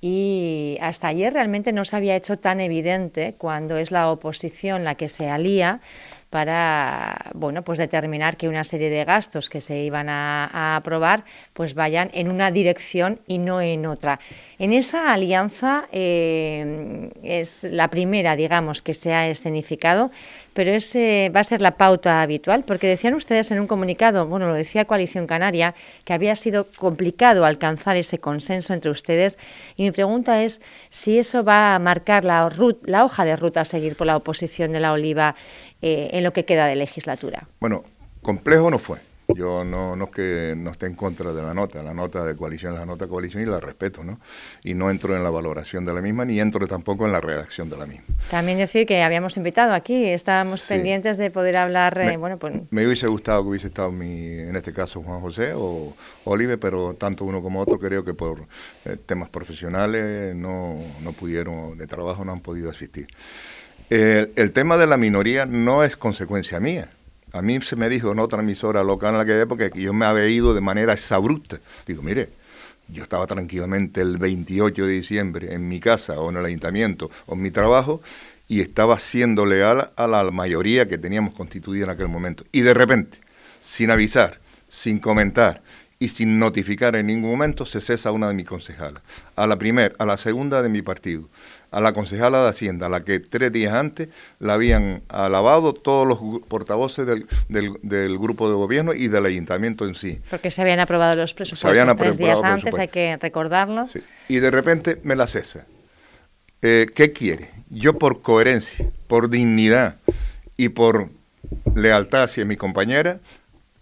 y 0.02 0.78
hasta 0.82 1.10
ayer 1.10 1.34
realmente 1.34 1.74
no 1.74 1.84
se 1.84 1.96
había 1.96 2.16
hecho 2.16 2.40
tan 2.40 2.60
evidente 2.62 3.36
cuando 3.38 3.78
es 3.78 3.92
la 3.92 4.10
oposición 4.10 4.84
la 4.84 4.96
que 4.96 5.10
se 5.10 5.30
alía 5.30 5.82
para 6.30 7.32
bueno, 7.34 7.64
pues 7.64 7.80
determinar 7.80 8.38
que 8.38 8.48
una 8.48 8.64
serie 8.64 8.90
de 8.90 9.04
gastos 9.04 9.50
que 9.50 9.62
se 9.62 9.80
iban 9.80 10.10
a, 10.10 10.76
aprobar 10.76 11.24
pues 11.54 11.74
vayan 11.74 12.10
en 12.14 12.32
una 12.32 12.52
dirección 12.52 13.20
y 13.28 13.40
no 13.40 13.62
en 13.62 13.86
otra. 13.86 14.20
En 14.60 14.74
esa 14.74 15.14
alianza 15.14 15.88
eh, 15.92 17.10
es 17.24 17.64
la 17.64 17.90
primera, 17.90 18.36
digamos, 18.36 18.82
que 18.82 18.94
se 18.94 19.14
ha 19.14 19.28
escenificado, 19.28 20.12
pero 20.54 20.72
ese 20.72 21.32
va 21.34 21.40
a 21.40 21.44
ser 21.44 21.62
la 21.62 21.78
pauta 21.78 22.22
habitual, 22.22 22.64
porque 22.66 22.88
decían 22.88 23.14
ustedes 23.14 23.50
en 23.52 23.60
un 23.60 23.68
comunicado, 23.68 24.28
bueno, 24.28 24.48
lo 24.48 24.54
decía 24.54 24.86
Coalición 24.86 25.26
Canaria, 25.26 25.74
que 26.04 26.14
había 26.14 26.36
sido 26.36 26.68
complicado 26.78 27.46
alcanzar 27.46 27.96
ese 27.96 28.20
consenso 28.20 28.74
entre 28.74 28.92
ustedes, 28.92 29.38
y 29.78 29.84
mi 29.84 29.92
pregunta 29.92 30.44
es 30.44 30.62
si 30.90 31.18
eso 31.18 31.44
va 31.44 31.76
a 31.76 31.80
marcar 31.80 32.26
la 32.26 32.46
hoja 33.04 33.26
de 33.26 33.36
ruta 33.38 33.62
a 33.62 33.66
seguir 33.66 33.96
por 33.96 34.08
la 34.08 34.18
oposición 34.18 34.72
de 34.74 34.80
la 34.82 34.92
Oliva 34.92 35.36
eh, 35.82 36.10
en 36.14 36.24
lo 36.24 36.34
que 36.34 36.46
queda 36.46 36.68
de 36.68 36.76
legislatura. 36.76 37.48
Bueno, 37.60 37.84
complejo 38.22 38.70
no 38.70 38.80
fue. 38.80 38.98
Yo 39.36 39.64
no, 39.64 39.96
no 39.96 40.06
es 40.06 40.10
que 40.10 40.54
no 40.58 40.72
esté 40.72 40.88
en 40.88 40.96
contra 40.96 41.32
de 41.32 41.44
la 41.44 41.54
nota, 41.54 41.84
la 41.84 41.94
nota 41.94 42.26
de 42.26 42.36
coalición 42.36 42.74
es 42.74 42.80
la 42.80 42.86
nota 42.88 43.06
de 43.06 43.12
coalición 43.12 43.44
y 43.44 43.46
la 43.46 43.60
respeto, 43.60 44.04
¿no? 44.04 44.20
Y 44.64 44.74
no 44.74 44.90
entro 44.90 45.16
en 45.16 45.24
la 45.24 45.30
valoración 45.30 45.86
de 45.86 45.94
la 45.94 46.02
misma 46.02 46.26
ni 46.26 46.40
entro 46.40 46.68
tampoco 46.68 47.06
en 47.06 47.12
la 47.12 47.22
redacción 47.22 47.70
de 47.70 47.78
la 47.78 47.86
misma. 47.86 48.06
También 48.32 48.58
decir 48.58 48.88
que 48.88 49.04
habíamos 49.04 49.38
invitado 49.38 49.74
aquí, 49.74 50.06
estábamos 50.06 50.64
pendientes 50.64 51.18
de 51.18 51.30
poder 51.30 51.58
hablar, 51.58 52.00
eh, 52.02 52.06
me, 52.06 52.18
bueno, 52.18 52.40
pues... 52.40 52.56
Me 52.72 52.88
hubiese 52.88 53.06
gustado 53.06 53.44
que 53.44 53.50
hubiese 53.50 53.68
estado 53.68 53.92
mi, 53.92 54.30
en 54.30 54.56
este 54.56 54.74
caso 54.74 55.04
Juan 55.04 55.22
José 55.22 55.54
o 55.56 55.94
Olive, 56.24 56.58
pero 56.58 56.96
tanto 56.96 57.24
uno 57.24 57.44
como 57.44 57.62
otro 57.62 57.78
creo 57.78 58.04
que 58.04 58.16
por 58.16 58.48
eh, 58.86 58.98
temas 59.06 59.30
profesionales 59.30 60.36
no, 60.36 60.76
no 61.02 61.14
pudieron, 61.14 61.78
de 61.78 61.86
trabajo 61.86 62.26
no 62.26 62.32
han 62.32 62.42
podido 62.42 62.72
asistir. 62.72 63.08
El, 63.90 64.52
tema 64.52 64.78
de 64.78 64.86
la 64.86 64.98
minoría 64.98 65.48
no 65.48 65.84
es 65.84 65.96
consecuencia 65.96 66.60
mía. 66.60 66.92
A 67.34 67.42
mí 67.42 67.60
se 67.62 67.76
me 67.76 67.90
dijo 67.90 68.12
en 68.12 68.20
otra 68.20 68.42
emisora 68.42 68.84
local 68.84 69.16
en 69.16 69.40
época 69.40 69.72
que 69.72 69.82
yo 69.82 69.94
me 69.94 70.06
había 70.06 70.28
ido 70.28 70.54
de 70.54 70.62
manera 70.62 70.94
exabrupta. 70.94 71.60
Digo, 71.88 72.04
mire, 72.04 72.30
yo 72.88 73.02
estaba 73.02 73.26
tranquilamente 73.26 74.02
el 74.02 74.18
28 74.18 74.86
de 74.86 74.92
diciembre 74.92 75.54
en 75.56 75.68
mi 75.68 75.80
casa 75.80 76.20
o 76.20 76.30
en 76.30 76.38
el 76.38 76.46
ayuntamiento 76.46 77.10
o 77.26 77.34
en 77.34 77.42
mi 77.42 77.50
trabajo 77.50 78.02
y 78.48 78.62
estaba 78.62 79.00
siendo 79.00 79.48
leal 79.48 79.92
a 79.96 80.08
la 80.08 80.30
mayoría 80.30 80.88
que 80.88 81.00
teníamos 81.00 81.34
constituida 81.34 81.86
en 81.86 81.90
aquel 81.90 82.10
momento. 82.10 82.44
Y 82.52 82.62
de 82.62 82.76
repente, 82.76 83.18
sin 83.60 83.90
avisar, 83.90 84.40
sin 84.68 85.00
comentar 85.00 85.64
y 85.98 86.10
sin 86.10 86.38
notificar 86.38 86.96
en 86.96 87.08
ningún 87.08 87.32
momento, 87.32 87.66
se 87.66 87.82
cesa 87.82 88.12
una 88.12 88.28
de 88.28 88.36
mis 88.36 88.46
concejalas. 88.46 89.02
A 89.36 89.48
la 89.48 89.58
primera, 89.58 89.96
a 89.98 90.06
la 90.06 90.18
segunda 90.18 90.62
de 90.62 90.70
mi 90.70 90.84
partido 90.84 91.28
a 91.72 91.82
la 91.82 91.94
concejala 91.94 92.44
de 92.44 92.50
Hacienda, 92.50 92.88
a 92.88 92.90
la 92.90 93.04
que 93.04 93.20
tres 93.20 93.52
días 93.52 93.74
antes 93.74 94.10
la 94.40 94.56
habían 94.56 95.04
alabado 95.08 95.74
todos 95.74 96.08
los 96.08 96.42
portavoces 96.48 97.06
del, 97.06 97.28
del, 97.48 98.18
grupo 98.18 98.50
de 98.50 98.56
gobierno 98.56 98.94
y 98.94 99.08
del 99.08 99.26
ayuntamiento 99.26 99.86
en 99.86 99.96
sí. 99.96 100.20
Porque 100.30 100.52
se 100.52 100.62
habían 100.62 100.80
aprobado 100.80 101.16
los 101.16 101.34
presupuestos 101.34 101.96
tres 101.96 102.18
días 102.18 102.42
antes, 102.44 102.78
hay 102.78 102.88
que 102.88 103.18
recordarlo. 103.18 103.88
Y 104.28 104.40
de 104.40 104.52
repente 104.52 105.00
me 105.04 105.16
la 105.16 105.28
cesa. 105.28 105.66
Eh, 106.62 106.88
¿Qué 106.94 107.14
quiere? 107.14 107.52
Yo 107.70 107.98
por 107.98 108.22
coherencia, 108.22 108.90
por 109.08 109.30
dignidad 109.30 109.98
y 110.58 110.70
por 110.70 111.10
lealtad 111.76 112.24
hacia 112.24 112.46
mi 112.46 112.58
compañera, 112.58 113.20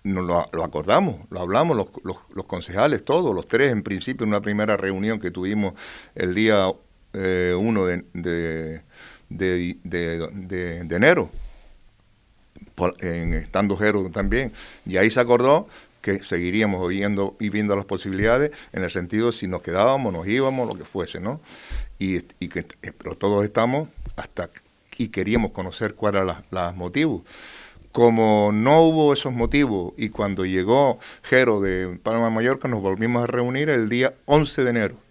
nos 0.04 0.26
lo, 0.26 0.64
acordamos, 0.64 1.18
lo 1.30 1.42
hablamos 1.42 1.76
los, 1.76 1.88
los, 2.04 2.18
los, 2.34 2.46
concejales, 2.46 3.04
todos, 3.04 3.36
los 3.36 3.46
tres 3.46 3.72
en 3.72 3.84
principio, 3.84 4.24
en 4.24 4.30
una 4.30 4.42
primera 4.42 4.78
reunión 4.78 5.20
que 5.20 5.32
tuvimos 5.32 5.74
el 6.16 6.34
día 6.34 6.72
eh, 7.20 7.56
uno 7.58 7.86
de, 7.86 8.04
de, 8.14 8.82
de, 9.30 10.84
de 10.84 10.96
enero, 10.96 11.32
en, 13.00 13.34
estando 13.34 13.76
Jero 13.76 14.10
también, 14.12 14.52
y 14.86 14.98
ahí 14.98 15.10
se 15.10 15.20
acordó 15.20 15.68
que 16.02 16.24
seguiríamos 16.24 16.88
viendo 16.88 17.36
y 17.40 17.50
viendo 17.50 17.76
las 17.76 17.86
posibilidades 17.86 18.52
en 18.72 18.84
el 18.84 18.92
sentido 18.92 19.32
si 19.32 19.48
nos 19.48 19.62
quedábamos, 19.62 20.14
nos 20.14 20.28
íbamos, 20.28 20.68
lo 20.72 20.78
que 20.78 20.86
fuese, 20.86 21.20
¿no? 21.20 21.42
Y, 22.00 22.18
y 22.40 22.50
que, 22.50 22.66
pero 22.98 23.16
todos 23.16 23.44
estamos 23.44 23.90
hasta 24.16 24.50
y 24.98 25.10
queríamos 25.10 25.52
conocer 25.52 25.96
cuáles 25.96 26.24
eran 26.24 26.44
los 26.50 26.76
motivos. 26.76 27.24
Como 27.92 28.52
no 28.54 28.82
hubo 28.82 29.14
esos 29.14 29.34
motivos 29.34 29.94
y 29.98 30.10
cuando 30.10 30.46
llegó 30.46 31.00
Jero 31.24 31.62
de 31.62 32.00
Palma 32.02 32.26
de 32.26 32.32
Mallorca 32.32 32.68
nos 32.68 32.82
volvimos 32.82 33.24
a 33.24 33.28
reunir 33.28 33.70
el 33.70 33.90
día 33.90 34.14
11 34.26 34.64
de 34.64 34.70
enero 34.70 35.07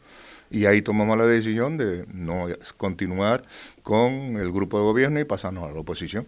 y 0.51 0.67
ahí 0.67 0.83
tomamos 0.83 1.17
la 1.19 1.27
decisión 1.27 1.77
de 1.79 2.05
no 2.13 2.47
continuar 2.77 3.45
con 3.83 4.37
el 4.37 4.53
grupo 4.53 4.79
de 4.79 4.85
gobierno 4.85 5.21
y 5.21 5.25
pasarnos 5.25 5.65
a 5.71 5.73
la 5.73 5.81
oposición. 5.81 6.27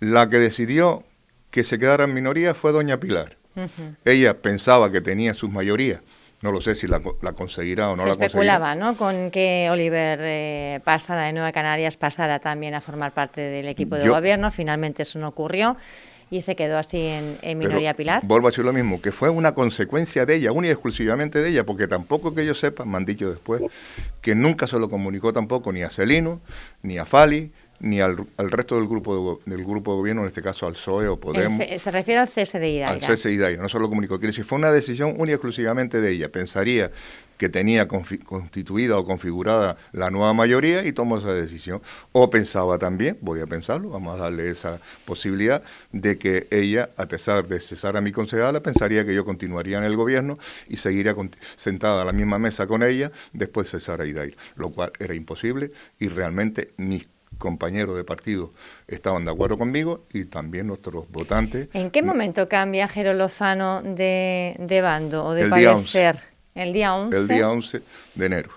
La 0.00 0.28
que 0.28 0.38
decidió 0.38 1.04
que 1.50 1.64
se 1.64 1.78
quedara 1.78 2.04
en 2.04 2.14
minoría 2.14 2.54
fue 2.54 2.72
doña 2.72 2.98
Pilar. 2.98 3.36
Ella 4.04 4.34
pensaba 4.40 4.92
que 4.92 5.00
tenía 5.00 5.34
sus 5.34 5.50
mayorías 5.50 6.00
No 6.42 6.52
lo 6.52 6.60
sé 6.60 6.76
si 6.76 6.86
la, 6.86 7.00
conseguirá 7.00 7.90
o 7.90 7.96
no 7.96 8.02
Se 8.02 8.08
la 8.08 8.14
conseguirá. 8.14 8.26
especulaba, 8.26 8.74
¿no? 8.76 8.96
Con 8.96 9.32
que 9.32 9.68
Oliver 9.72 10.20
eh, 10.22 10.80
pasara 10.84 11.24
de 11.24 11.32
Nueva 11.32 11.50
Canarias, 11.50 11.96
pasara 11.96 12.38
también 12.38 12.74
a 12.74 12.80
formar 12.80 13.12
parte 13.12 13.40
del 13.40 13.66
equipo 13.66 13.96
de 13.96 14.08
gobierno. 14.08 14.52
Finalmente 14.52 15.02
eso 15.02 15.18
no 15.18 15.26
ocurrió 15.26 15.76
y 16.30 16.42
se 16.42 16.56
quedó 16.56 16.78
así 16.78 17.00
en, 17.00 17.58
minoría 17.58 17.94
pilar. 17.94 18.22
Vuelvo 18.24 18.48
a 18.48 18.50
decir 18.50 18.64
lo 18.64 18.72
mismo, 18.72 19.00
que 19.00 19.12
fue 19.12 19.30
una 19.30 19.54
consecuencia 19.54 20.26
de 20.26 20.36
ella, 20.36 20.52
única 20.52 20.68
y 20.68 20.72
exclusivamente 20.72 21.40
de 21.40 21.48
ella, 21.48 21.64
porque 21.64 21.88
tampoco 21.88 22.34
que 22.34 22.44
yo 22.44 22.54
sepa, 22.54 22.84
me 22.84 22.96
han 22.96 23.04
dicho 23.04 23.30
después, 23.30 23.62
que 24.20 24.34
nunca 24.34 24.66
se 24.66 24.78
lo 24.78 24.88
comunicó 24.88 25.32
tampoco 25.32 25.72
ni 25.72 25.82
a 25.82 25.90
Celino, 25.90 26.40
ni 26.82 26.98
a 26.98 27.06
Fali, 27.06 27.52
ni 27.80 28.00
al, 28.00 28.16
resto 28.36 28.76
del 28.76 28.88
grupo 28.88 29.40
de, 29.46 29.54
del 29.54 29.64
grupo 29.64 29.92
de 29.92 29.96
gobierno, 29.98 30.22
en 30.22 30.28
este 30.28 30.42
caso 30.42 30.66
al 30.66 30.72
PSOE 30.72 31.08
o 31.08 31.16
Podemos. 31.16 31.62
se 31.76 31.90
refiere 31.90 32.20
al 32.20 32.28
cese 32.28 32.58
de 32.58 32.84
Al 32.84 33.00
cese 33.00 33.28
de 33.30 33.56
no 33.56 33.68
se 33.68 33.78
lo 33.78 33.88
comunicó. 33.88 34.18
Quiere 34.18 34.32
decir, 34.32 34.44
fue 34.44 34.58
una 34.58 34.72
decisión 34.72 35.10
única 35.16 35.30
y 35.30 35.34
exclusivamente 35.34 36.00
de 36.00 36.10
ella. 36.10 36.28
Pensaría 36.28 36.90
que 37.38 37.48
tenía 37.48 37.88
constituida 37.88 38.98
o 38.98 39.04
configurada 39.04 39.76
la 39.92 40.10
nueva 40.10 40.34
mayoría 40.34 40.84
y 40.84 40.92
tomó 40.92 41.18
esa 41.18 41.32
decisión. 41.32 41.80
O 42.12 42.28
pensaba 42.28 42.78
también, 42.78 43.16
voy 43.20 43.40
a 43.40 43.46
pensarlo, 43.46 43.90
vamos 43.90 44.16
a 44.18 44.24
darle 44.24 44.50
esa 44.50 44.80
posibilidad, 45.04 45.62
de 45.92 46.18
que 46.18 46.48
ella, 46.50 46.90
a 46.96 47.06
pesar 47.06 47.46
de 47.46 47.60
cesar 47.60 47.96
a 47.96 48.00
mi 48.00 48.12
concejala, 48.12 48.60
pensaría 48.60 49.06
que 49.06 49.14
yo 49.14 49.24
continuaría 49.24 49.78
en 49.78 49.84
el 49.84 49.96
gobierno 49.96 50.38
y 50.68 50.76
seguiría 50.76 51.14
sentada 51.56 52.02
a 52.02 52.04
la 52.04 52.12
misma 52.12 52.38
mesa 52.38 52.66
con 52.66 52.82
ella 52.82 53.10
después 53.32 53.70
de 53.70 53.78
cesar 53.78 54.00
a 54.00 54.06
Idair, 54.06 54.36
lo 54.56 54.70
cual 54.70 54.92
era 54.98 55.14
imposible 55.14 55.70
y 55.98 56.08
realmente 56.08 56.72
mis 56.76 57.08
compañeros 57.38 57.96
de 57.96 58.04
partido 58.04 58.52
estaban 58.88 59.24
de 59.24 59.30
acuerdo 59.30 59.58
conmigo 59.58 60.06
y 60.12 60.24
también 60.24 60.66
nuestros 60.66 61.08
votantes. 61.10 61.68
¿En 61.72 61.90
qué 61.90 62.02
momento 62.02 62.48
cambia 62.48 62.88
Jero 62.88 63.14
Lozano 63.14 63.82
de, 63.82 64.80
bando 64.82 65.24
o 65.24 65.34
de 65.34 65.48
parecer? 65.48 66.37
El 66.58 66.72
día 66.72 66.94
11. 66.94 67.16
El 67.16 67.28
día 67.28 67.50
11 67.50 67.82
de 68.14 68.26
enero. 68.26 68.50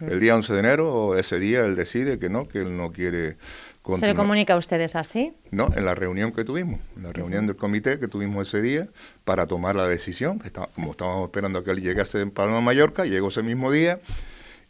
El 0.00 0.20
día 0.20 0.36
11 0.36 0.52
de 0.52 0.58
enero, 0.58 1.18
ese 1.18 1.38
día 1.38 1.64
él 1.64 1.74
decide 1.74 2.18
que 2.18 2.28
no, 2.28 2.46
que 2.46 2.58
él 2.58 2.76
no 2.76 2.92
quiere 2.92 3.36
continuar. 3.82 4.00
¿Se 4.00 4.06
le 4.06 4.14
comunica 4.14 4.54
a 4.54 4.56
ustedes 4.56 4.94
así? 4.94 5.34
No, 5.50 5.70
en 5.76 5.84
la 5.84 5.94
reunión 5.94 6.32
que 6.32 6.44
tuvimos, 6.44 6.80
en 6.96 7.02
la 7.02 7.12
reunión 7.12 7.46
del 7.46 7.56
comité 7.56 7.98
que 7.98 8.08
tuvimos 8.08 8.48
ese 8.48 8.62
día 8.62 8.88
para 9.24 9.46
tomar 9.46 9.74
la 9.74 9.88
decisión. 9.88 10.40
como 10.74 10.92
estábamos 10.92 11.24
esperando 11.24 11.58
a 11.58 11.64
que 11.64 11.72
él 11.72 11.82
llegase 11.82 12.20
en 12.20 12.30
Palma 12.30 12.60
Mallorca, 12.60 13.04
llegó 13.04 13.28
ese 13.28 13.42
mismo 13.42 13.70
día 13.72 14.00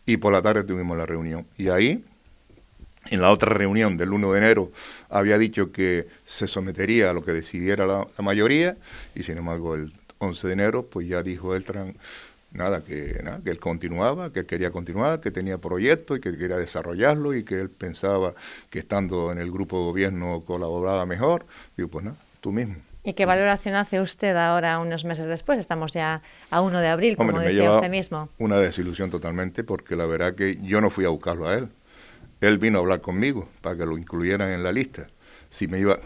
y 0.06 0.16
por 0.16 0.32
la 0.32 0.42
tarde 0.42 0.64
tuvimos 0.64 0.96
la 0.96 1.06
reunión. 1.06 1.46
Y 1.58 1.68
ahí 1.68 2.02
en 3.10 3.20
la 3.20 3.30
otra 3.30 3.52
reunión 3.52 3.96
del 3.96 4.12
1 4.12 4.32
de 4.32 4.38
enero 4.38 4.72
había 5.10 5.38
dicho 5.38 5.72
que 5.72 6.06
se 6.24 6.48
sometería 6.48 7.10
a 7.10 7.12
lo 7.12 7.24
que 7.24 7.32
decidiera 7.32 7.86
la, 7.86 8.06
mayoría 8.22 8.76
y 9.14 9.22
sin 9.22 9.38
embargo 9.38 9.74
el 9.74 9.92
11 10.18 10.46
de 10.46 10.52
enero 10.52 10.86
pues 10.86 11.06
ya 11.06 11.22
dijo 11.22 11.54
él 11.54 11.64
nada 12.54 12.82
que 12.82 13.20
nada, 13.22 13.40
que 13.44 13.50
él 13.50 13.58
continuaba, 13.58 14.32
que 14.32 14.40
él 14.40 14.46
quería 14.46 14.70
continuar, 14.70 15.20
que 15.20 15.30
tenía 15.30 15.58
proyectos 15.58 16.18
y 16.18 16.20
que 16.20 16.36
quería 16.36 16.56
desarrollarlo 16.56 17.34
y 17.34 17.44
que 17.44 17.60
él 17.60 17.68
pensaba 17.68 18.34
que 18.70 18.78
estando 18.78 19.30
en 19.30 19.38
el 19.38 19.50
grupo 19.50 19.78
de 19.78 19.84
gobierno 19.84 20.42
colaboraba 20.46 21.04
mejor. 21.04 21.44
Digo, 21.76 21.90
pues 21.90 22.04
nada, 22.06 22.16
tú 22.40 22.52
mismo. 22.52 22.76
¿Y 23.02 23.12
qué 23.12 23.26
valoración 23.26 23.74
hace 23.74 24.00
usted 24.00 24.34
ahora, 24.34 24.78
unos 24.78 25.04
meses 25.04 25.26
después? 25.26 25.58
Estamos 25.58 25.92
ya 25.92 26.22
a 26.50 26.62
1 26.62 26.80
de 26.80 26.88
abril, 26.88 27.16
como 27.16 27.38
decía 27.38 27.72
usted 27.72 27.90
mismo. 27.90 28.30
Una 28.38 28.56
desilusión 28.56 29.10
totalmente, 29.10 29.62
porque 29.62 29.94
la 29.94 30.06
verdad 30.06 30.34
que 30.34 30.58
yo 30.62 30.80
no 30.80 30.88
fui 30.88 31.04
a 31.04 31.10
buscarlo 31.10 31.46
a 31.46 31.58
él 31.58 31.68
él 32.46 32.58
vino 32.58 32.78
a 32.78 32.82
hablar 32.82 33.00
conmigo 33.00 33.48
para 33.60 33.76
que 33.76 33.86
lo 33.86 33.96
incluyeran 33.96 34.50
en 34.50 34.62
la 34.62 34.72
lista. 34.72 35.06
Si 35.54 35.68
me 35.68 35.78
iba, 35.78 36.00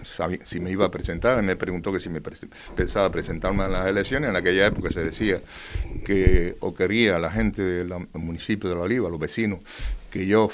si 0.45 0.61
me 0.61 0.71
iba 0.71 0.85
a 0.85 0.91
presentar, 0.91 1.43
me 1.43 1.57
preguntó 1.57 1.91
que 1.91 2.01
si 2.01 2.11
me 2.11 2.21
pensaba 2.21 3.11
presentarme 3.11 3.65
en 3.65 3.73
las 3.73 3.87
elecciones. 3.87 4.29
En 4.29 4.37
aquella 4.37 4.67
época 4.67 4.91
se 4.91 5.03
decía 5.03 5.41
que 6.05 6.55
o 6.61 6.75
quería 6.75 7.19
la 7.19 7.31
gente 7.31 7.63
del 7.63 7.89
municipio 8.13 8.69
de 8.69 8.77
La 8.77 8.83
Oliva, 8.83 9.09
los 9.09 9.19
vecinos, 9.19 9.61
que 10.11 10.27
yo 10.27 10.51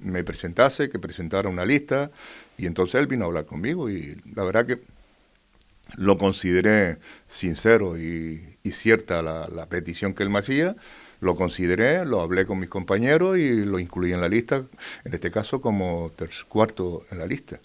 me 0.00 0.22
presentase, 0.22 0.88
que 0.88 1.00
presentara 1.00 1.48
una 1.48 1.64
lista. 1.64 2.12
Y 2.56 2.66
entonces 2.66 3.00
él 3.00 3.08
vino 3.08 3.24
a 3.24 3.26
hablar 3.26 3.46
conmigo 3.46 3.90
y 3.90 4.16
la 4.32 4.44
verdad 4.44 4.64
que 4.64 4.78
lo 5.96 6.16
consideré 6.16 6.98
sincero 7.28 7.98
y, 7.98 8.58
cierta 8.70 9.22
la, 9.22 9.48
la 9.48 9.66
petición 9.66 10.14
que 10.14 10.22
él 10.22 10.30
me 10.30 10.38
hacía 10.38 10.76
lo 11.20 11.34
consideré, 11.34 12.04
lo 12.04 12.20
hablé 12.20 12.46
con 12.46 12.60
mis 12.60 12.68
compañeros 12.68 13.38
y 13.38 13.64
lo 13.64 13.80
incluí 13.80 14.12
en 14.12 14.20
la 14.20 14.28
lista, 14.28 14.64
en 15.04 15.14
este 15.14 15.32
caso 15.32 15.60
como 15.60 16.12
cuarto 16.48 17.04
en 17.10 17.18
la 17.18 17.26
lista. 17.26 17.58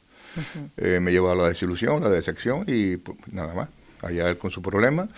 Eh, 0.78 1.00
me 1.00 1.12
llevó 1.12 1.32
a 1.32 1.36
la 1.36 1.48
desilusión, 1.48 2.02
la 2.02 2.10
decepción 2.10 2.64
y 2.68 2.98
pues, 2.98 3.18
nada 3.32 3.54
más, 3.54 3.70
allá 4.02 4.30
él 4.30 4.38
con 4.38 4.52
su 4.52 4.62
problema 4.62 5.10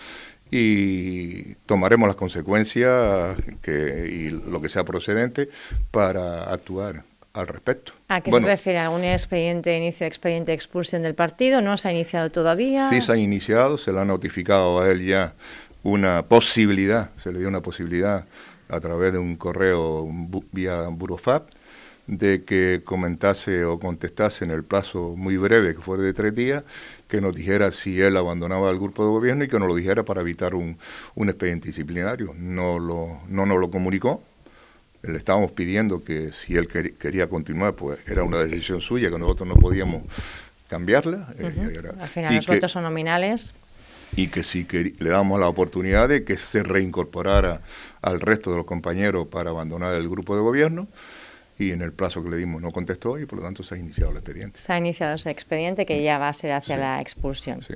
y 0.50 1.54
tomaremos 1.66 2.06
las 2.06 2.16
consecuencias 2.16 3.36
que, 3.62 4.08
y 4.08 4.30
lo 4.30 4.60
que 4.60 4.68
sea 4.68 4.84
procedente 4.84 5.48
para 5.90 6.44
actuar 6.44 7.02
al 7.32 7.46
respecto. 7.48 7.92
¿A 8.08 8.20
qué 8.20 8.30
se 8.30 8.40
refiere? 8.40 8.78
¿A 8.78 8.90
un 8.90 9.02
expediente, 9.02 9.76
inicio 9.76 10.04
de 10.04 10.08
expediente 10.08 10.52
de 10.52 10.54
expulsión 10.54 11.02
del 11.02 11.14
partido? 11.14 11.60
¿No 11.60 11.76
se 11.76 11.88
ha 11.88 11.92
iniciado 11.92 12.30
todavía? 12.30 12.88
Sí, 12.88 13.00
se 13.00 13.12
ha 13.12 13.16
iniciado, 13.16 13.76
se 13.76 13.92
le 13.92 13.98
ha 13.98 14.04
notificado 14.04 14.80
a 14.80 14.90
él 14.90 15.04
ya 15.04 15.34
una 15.82 16.22
posibilidad, 16.22 17.10
se 17.22 17.32
le 17.32 17.40
dio 17.40 17.48
una 17.48 17.60
posibilidad 17.60 18.24
a 18.68 18.80
través 18.80 19.12
de 19.12 19.18
un 19.18 19.36
correo 19.36 20.08
vía 20.52 20.86
Burofab, 20.88 21.42
de 22.06 22.44
que 22.44 22.82
comentase 22.84 23.64
o 23.64 23.78
contestase 23.78 24.44
en 24.44 24.50
el 24.50 24.62
plazo 24.62 25.14
muy 25.16 25.36
breve, 25.36 25.74
que 25.74 25.80
fue 25.80 25.96
de 25.98 26.12
tres 26.12 26.34
días, 26.34 26.62
que 27.08 27.20
nos 27.20 27.34
dijera 27.34 27.70
si 27.72 28.00
él 28.00 28.16
abandonaba 28.16 28.70
el 28.70 28.76
grupo 28.76 29.04
de 29.04 29.10
gobierno 29.10 29.44
y 29.44 29.48
que 29.48 29.58
nos 29.58 29.68
lo 29.68 29.74
dijera 29.74 30.02
para 30.04 30.20
evitar 30.20 30.54
un, 30.54 30.76
un 31.14 31.28
expediente 31.28 31.68
disciplinario. 31.68 32.34
No, 32.36 32.78
lo, 32.78 33.20
no 33.28 33.46
nos 33.46 33.58
lo 33.58 33.70
comunicó. 33.70 34.22
Le 35.02 35.16
estábamos 35.16 35.52
pidiendo 35.52 36.02
que 36.02 36.32
si 36.32 36.56
él 36.56 36.66
quería 36.66 37.28
continuar, 37.28 37.74
pues 37.74 37.98
era 38.06 38.22
una 38.22 38.38
decisión 38.38 38.80
suya, 38.80 39.10
que 39.10 39.18
nosotros 39.18 39.48
no 39.48 39.56
podíamos 39.56 40.02
cambiarla. 40.68 41.28
Eh, 41.38 41.80
Al 42.00 42.08
final 42.08 42.34
los 42.36 42.46
votos 42.46 42.72
son 42.72 42.84
nominales 42.84 43.54
y 44.16 44.28
que 44.28 44.42
si 44.42 44.64
que 44.64 44.94
le 44.98 45.10
damos 45.10 45.40
la 45.40 45.48
oportunidad 45.48 46.08
de 46.08 46.24
que 46.24 46.36
se 46.36 46.62
reincorporara 46.62 47.60
al 48.00 48.20
resto 48.20 48.50
de 48.50 48.58
los 48.58 48.66
compañeros 48.66 49.26
para 49.28 49.50
abandonar 49.50 49.94
el 49.94 50.08
grupo 50.08 50.36
de 50.36 50.42
gobierno 50.42 50.86
y 51.58 51.70
en 51.72 51.82
el 51.82 51.92
plazo 51.92 52.22
que 52.22 52.30
le 52.30 52.36
dimos 52.36 52.60
no 52.60 52.70
contestó 52.70 53.18
y 53.18 53.26
por 53.26 53.38
lo 53.38 53.44
tanto 53.44 53.62
se 53.62 53.74
ha 53.74 53.78
iniciado 53.78 54.10
el 54.10 54.18
expediente. 54.18 54.58
Se 54.58 54.72
ha 54.72 54.78
iniciado 54.78 55.14
ese 55.14 55.30
expediente 55.30 55.86
que 55.86 56.02
ya 56.02 56.18
va 56.18 56.28
a 56.28 56.32
ser 56.32 56.52
hacia 56.52 56.76
la 56.76 57.00
expulsión. 57.00 57.62
Sí. 57.62 57.74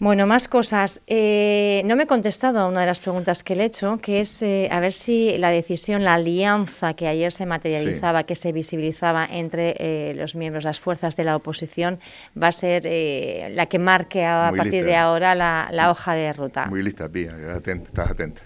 Bueno, 0.00 0.26
más 0.26 0.48
cosas. 0.48 1.02
Eh, 1.06 1.80
no 1.86 1.94
me 1.94 2.02
he 2.02 2.06
contestado 2.06 2.58
a 2.58 2.66
una 2.66 2.80
de 2.80 2.86
las 2.86 2.98
preguntas 2.98 3.44
que 3.44 3.54
le 3.54 3.62
he 3.62 3.66
hecho, 3.66 3.98
que 4.02 4.20
es 4.20 4.42
eh, 4.42 4.68
a 4.72 4.80
ver 4.80 4.92
si 4.92 5.38
la 5.38 5.50
decisión, 5.50 6.02
la 6.02 6.14
alianza 6.14 6.94
que 6.94 7.06
ayer 7.06 7.32
se 7.32 7.46
materializaba, 7.46 8.24
que 8.24 8.34
se 8.34 8.50
visibilizaba 8.50 9.24
entre 9.24 9.76
eh, 9.78 10.12
los 10.16 10.34
miembros, 10.34 10.64
las 10.64 10.80
fuerzas 10.80 11.14
de 11.14 11.22
la 11.22 11.36
oposición, 11.36 12.00
va 12.40 12.48
a 12.48 12.52
ser 12.52 12.84
la 13.52 13.66
que 13.66 13.78
marque 13.78 14.24
a, 14.24 14.52
partir 14.56 14.84
de 14.84 14.96
ahora 14.96 15.34
la, 15.34 15.90
hoja 15.90 16.14
de 16.14 16.32
ruta. 16.32 16.66
Muy 16.66 16.82
lista, 16.82 17.08
Pía, 17.08 17.34
estás 17.56 18.10
atenta. 18.10 18.42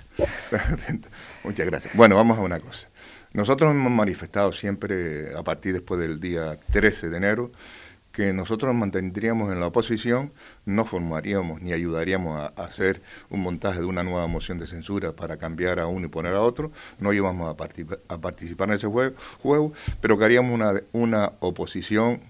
Muchas 1.44 1.66
gracias. 1.66 1.94
Bueno, 1.96 2.14
vamos 2.14 2.38
a 2.38 2.42
una 2.42 2.60
cosa. 2.60 2.88
Nosotros 3.38 3.70
hemos 3.70 3.92
manifestado 3.92 4.52
siempre, 4.52 5.32
a 5.36 5.44
partir 5.44 5.72
después 5.72 6.00
del 6.00 6.18
día 6.18 6.58
13 6.72 7.08
de 7.08 7.16
enero, 7.18 7.52
que 8.10 8.32
nosotros 8.32 8.72
nos 8.72 8.80
mantendríamos 8.80 9.52
en 9.52 9.60
la 9.60 9.68
oposición, 9.68 10.34
no 10.66 10.84
formaríamos 10.84 11.62
ni 11.62 11.72
ayudaríamos 11.72 12.36
a, 12.36 12.46
hacer 12.60 13.00
un 13.30 13.40
montaje 13.40 13.78
de 13.78 13.86
una 13.86 14.02
nueva 14.02 14.26
moción 14.26 14.58
de 14.58 14.66
censura 14.66 15.12
para 15.12 15.36
cambiar 15.36 15.78
a 15.78 15.86
uno 15.86 16.06
y 16.06 16.08
poner 16.08 16.34
a 16.34 16.40
otro, 16.40 16.72
no 16.98 17.12
íbamos 17.12 17.46
a, 17.46 17.50
a 18.12 18.18
participar 18.18 18.70
en 18.70 18.74
ese 18.74 18.88
juego, 18.88 19.14
juego, 19.40 19.72
pero 20.00 20.18
que 20.18 20.24
haríamos 20.24 20.52
una, 20.52 20.72
una 20.90 21.30
oposición 21.38 22.20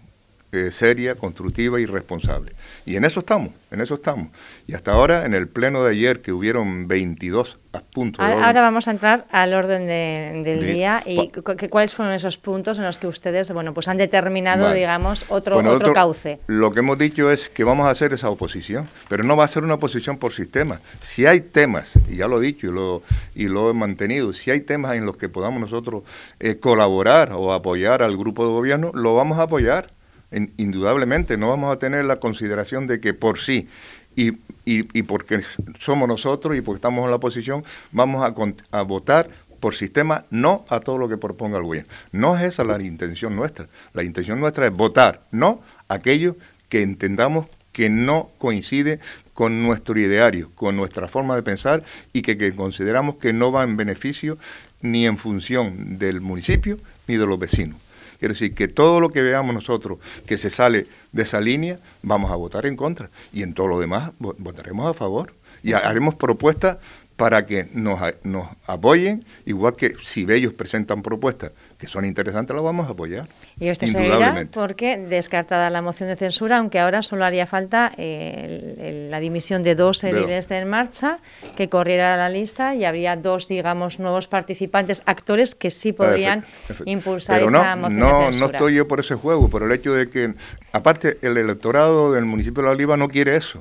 eh, 0.50 0.70
seria, 0.72 1.14
constructiva 1.14 1.78
y 1.80 1.86
responsable. 1.86 2.52
Y 2.86 2.96
en 2.96 3.04
eso 3.04 3.20
estamos, 3.20 3.50
en 3.70 3.80
eso 3.80 3.94
estamos. 3.94 4.28
Y 4.66 4.74
hasta 4.74 4.92
ahora, 4.92 5.26
en 5.26 5.34
el 5.34 5.48
pleno 5.48 5.84
de 5.84 5.90
ayer, 5.90 6.22
que 6.22 6.32
hubieron 6.32 6.88
22 6.88 7.58
puntos. 7.92 8.24
Ahora, 8.24 8.60
vamos 8.62 8.88
a 8.88 8.92
entrar 8.92 9.26
al 9.30 9.52
orden 9.54 9.86
del 9.86 10.66
día 10.66 11.02
y 11.04 11.28
cuáles 11.68 11.94
fueron 11.94 12.14
esos 12.14 12.38
puntos 12.38 12.78
en 12.78 12.84
los 12.84 12.98
que 12.98 13.06
ustedes, 13.06 13.52
bueno, 13.52 13.74
pues 13.74 13.88
han 13.88 13.98
determinado, 13.98 14.72
digamos, 14.72 15.26
otro, 15.28 15.58
otro 15.58 15.92
cauce. 15.92 16.40
Lo 16.46 16.72
que 16.72 16.80
hemos 16.80 16.98
dicho 16.98 17.30
es 17.30 17.48
que 17.48 17.64
vamos 17.64 17.86
a 17.86 17.90
hacer 17.90 18.12
esa 18.12 18.30
oposición, 18.30 18.88
pero 19.08 19.24
no 19.24 19.36
va 19.36 19.44
a 19.44 19.48
ser 19.48 19.64
una 19.64 19.74
oposición 19.74 20.16
por 20.16 20.32
sistema. 20.32 20.80
Si 21.00 21.26
hay 21.26 21.40
temas, 21.40 21.94
y 22.08 22.16
ya 22.16 22.28
lo 22.28 22.40
he 22.42 22.46
dicho 22.46 22.68
y 22.68 22.72
lo, 22.72 23.02
y 23.34 23.48
lo 23.48 23.70
he 23.70 23.74
mantenido, 23.74 24.32
si 24.32 24.50
hay 24.50 24.60
temas 24.60 24.94
en 24.94 25.04
los 25.04 25.16
que 25.16 25.28
podamos 25.28 25.60
nosotros 25.60 26.04
eh, 26.40 26.58
colaborar 26.58 27.32
o 27.32 27.52
apoyar 27.52 28.02
al 28.02 28.16
grupo 28.16 28.46
de 28.46 28.52
gobierno, 28.52 28.90
lo 28.94 29.14
vamos 29.14 29.38
a 29.38 29.42
apoyar 29.42 29.90
indudablemente 30.30 31.36
no 31.38 31.48
vamos 31.48 31.74
a 31.74 31.78
tener 31.78 32.04
la 32.04 32.20
consideración 32.20 32.86
de 32.86 33.00
que 33.00 33.14
por 33.14 33.38
sí 33.38 33.68
y, 34.14 34.32
y, 34.64 35.02
porque 35.04 35.40
somos 35.78 36.08
nosotros 36.08 36.56
y 36.56 36.60
porque 36.60 36.78
estamos 36.78 37.04
en 37.04 37.10
la 37.10 37.16
oposición, 37.16 37.64
vamos 37.92 38.22
a, 38.24 38.78
a 38.78 38.82
votar 38.82 39.30
por 39.60 39.74
sistema 39.74 40.24
no 40.30 40.64
a 40.68 40.80
todo 40.80 40.98
lo 40.98 41.08
que 41.08 41.16
proponga 41.16 41.58
el 41.58 41.64
gobierno. 41.64 41.90
No 42.12 42.36
es 42.36 42.42
esa 42.42 42.64
la 42.64 42.80
intención 42.82 43.36
nuestra. 43.36 43.68
La 43.92 44.02
intención 44.02 44.40
nuestra 44.40 44.66
es 44.66 44.72
votar 44.72 45.22
no 45.30 45.62
a 45.88 45.94
aquello 45.94 46.36
que 46.68 46.82
entendamos 46.82 47.46
que 47.72 47.88
no 47.88 48.30
coincide 48.38 48.98
con 49.34 49.62
nuestro 49.62 49.98
ideario, 49.98 50.50
con 50.56 50.76
nuestra 50.76 51.06
forma 51.06 51.36
de 51.36 51.42
pensar 51.42 51.84
y 52.12 52.22
que, 52.22 52.36
que 52.36 52.54
consideramos 52.54 53.16
que 53.16 53.32
no 53.32 53.52
va 53.52 53.62
en 53.62 53.76
beneficio 53.76 54.36
ni 54.80 55.06
en 55.06 55.16
función 55.16 55.98
del 55.98 56.20
municipio 56.20 56.76
ni 57.06 57.16
de 57.16 57.26
los 57.26 57.38
vecinos. 57.38 57.87
Quiero 58.18 58.34
decir 58.34 58.54
que 58.54 58.68
todo 58.68 59.00
lo 59.00 59.10
que 59.10 59.22
veamos 59.22 59.54
nosotros 59.54 59.98
que 60.26 60.36
se 60.36 60.50
sale 60.50 60.86
de 61.12 61.22
esa 61.22 61.40
línea, 61.40 61.78
vamos 62.02 62.30
a 62.30 62.36
votar 62.36 62.66
en 62.66 62.76
contra. 62.76 63.10
Y 63.32 63.42
en 63.42 63.54
todo 63.54 63.68
lo 63.68 63.80
demás 63.80 64.12
votaremos 64.18 64.88
a 64.88 64.94
favor. 64.94 65.34
Y 65.62 65.72
haremos 65.72 66.14
propuestas 66.14 66.78
para 67.18 67.46
que 67.46 67.66
nos, 67.74 67.98
nos 68.22 68.46
apoyen, 68.64 69.24
igual 69.44 69.74
que 69.74 69.96
si 70.04 70.24
ellos 70.30 70.52
presentan 70.52 71.02
propuestas 71.02 71.50
que 71.76 71.88
son 71.88 72.04
interesantes, 72.04 72.54
las 72.54 72.62
vamos 72.62 72.86
a 72.86 72.92
apoyar. 72.92 73.28
Y 73.58 73.66
esto 73.66 73.88
se 73.88 74.46
porque, 74.52 74.96
descartada 74.96 75.68
la 75.68 75.82
moción 75.82 76.08
de 76.08 76.14
censura, 76.14 76.58
aunque 76.58 76.78
ahora 76.78 77.02
solo 77.02 77.24
haría 77.24 77.46
falta 77.46 77.90
eh, 77.98 79.08
la 79.10 79.18
dimisión 79.18 79.64
de 79.64 79.74
dos 79.74 80.04
ediles 80.04 80.48
de 80.48 80.58
En 80.58 80.68
Marcha, 80.68 81.18
que 81.56 81.68
corriera 81.68 82.16
la 82.16 82.28
lista 82.28 82.76
y 82.76 82.84
habría 82.84 83.16
dos, 83.16 83.48
digamos, 83.48 83.98
nuevos 83.98 84.28
participantes, 84.28 85.02
actores 85.04 85.56
que 85.56 85.72
sí 85.72 85.92
podrían 85.92 86.44
impulsar 86.84 87.42
esa 87.42 87.74
moción 87.74 87.98
no, 87.98 88.06
de 88.06 88.24
censura. 88.26 88.46
No 88.46 88.52
estoy 88.52 88.74
yo 88.76 88.86
por 88.86 89.00
ese 89.00 89.16
juego, 89.16 89.48
por 89.48 89.64
el 89.64 89.72
hecho 89.72 89.92
de 89.92 90.08
que, 90.08 90.34
aparte, 90.70 91.18
el 91.22 91.36
electorado 91.36 92.12
del 92.12 92.26
municipio 92.26 92.62
de 92.62 92.68
La 92.68 92.72
Oliva 92.74 92.96
no 92.96 93.08
quiere 93.08 93.34
eso 93.34 93.60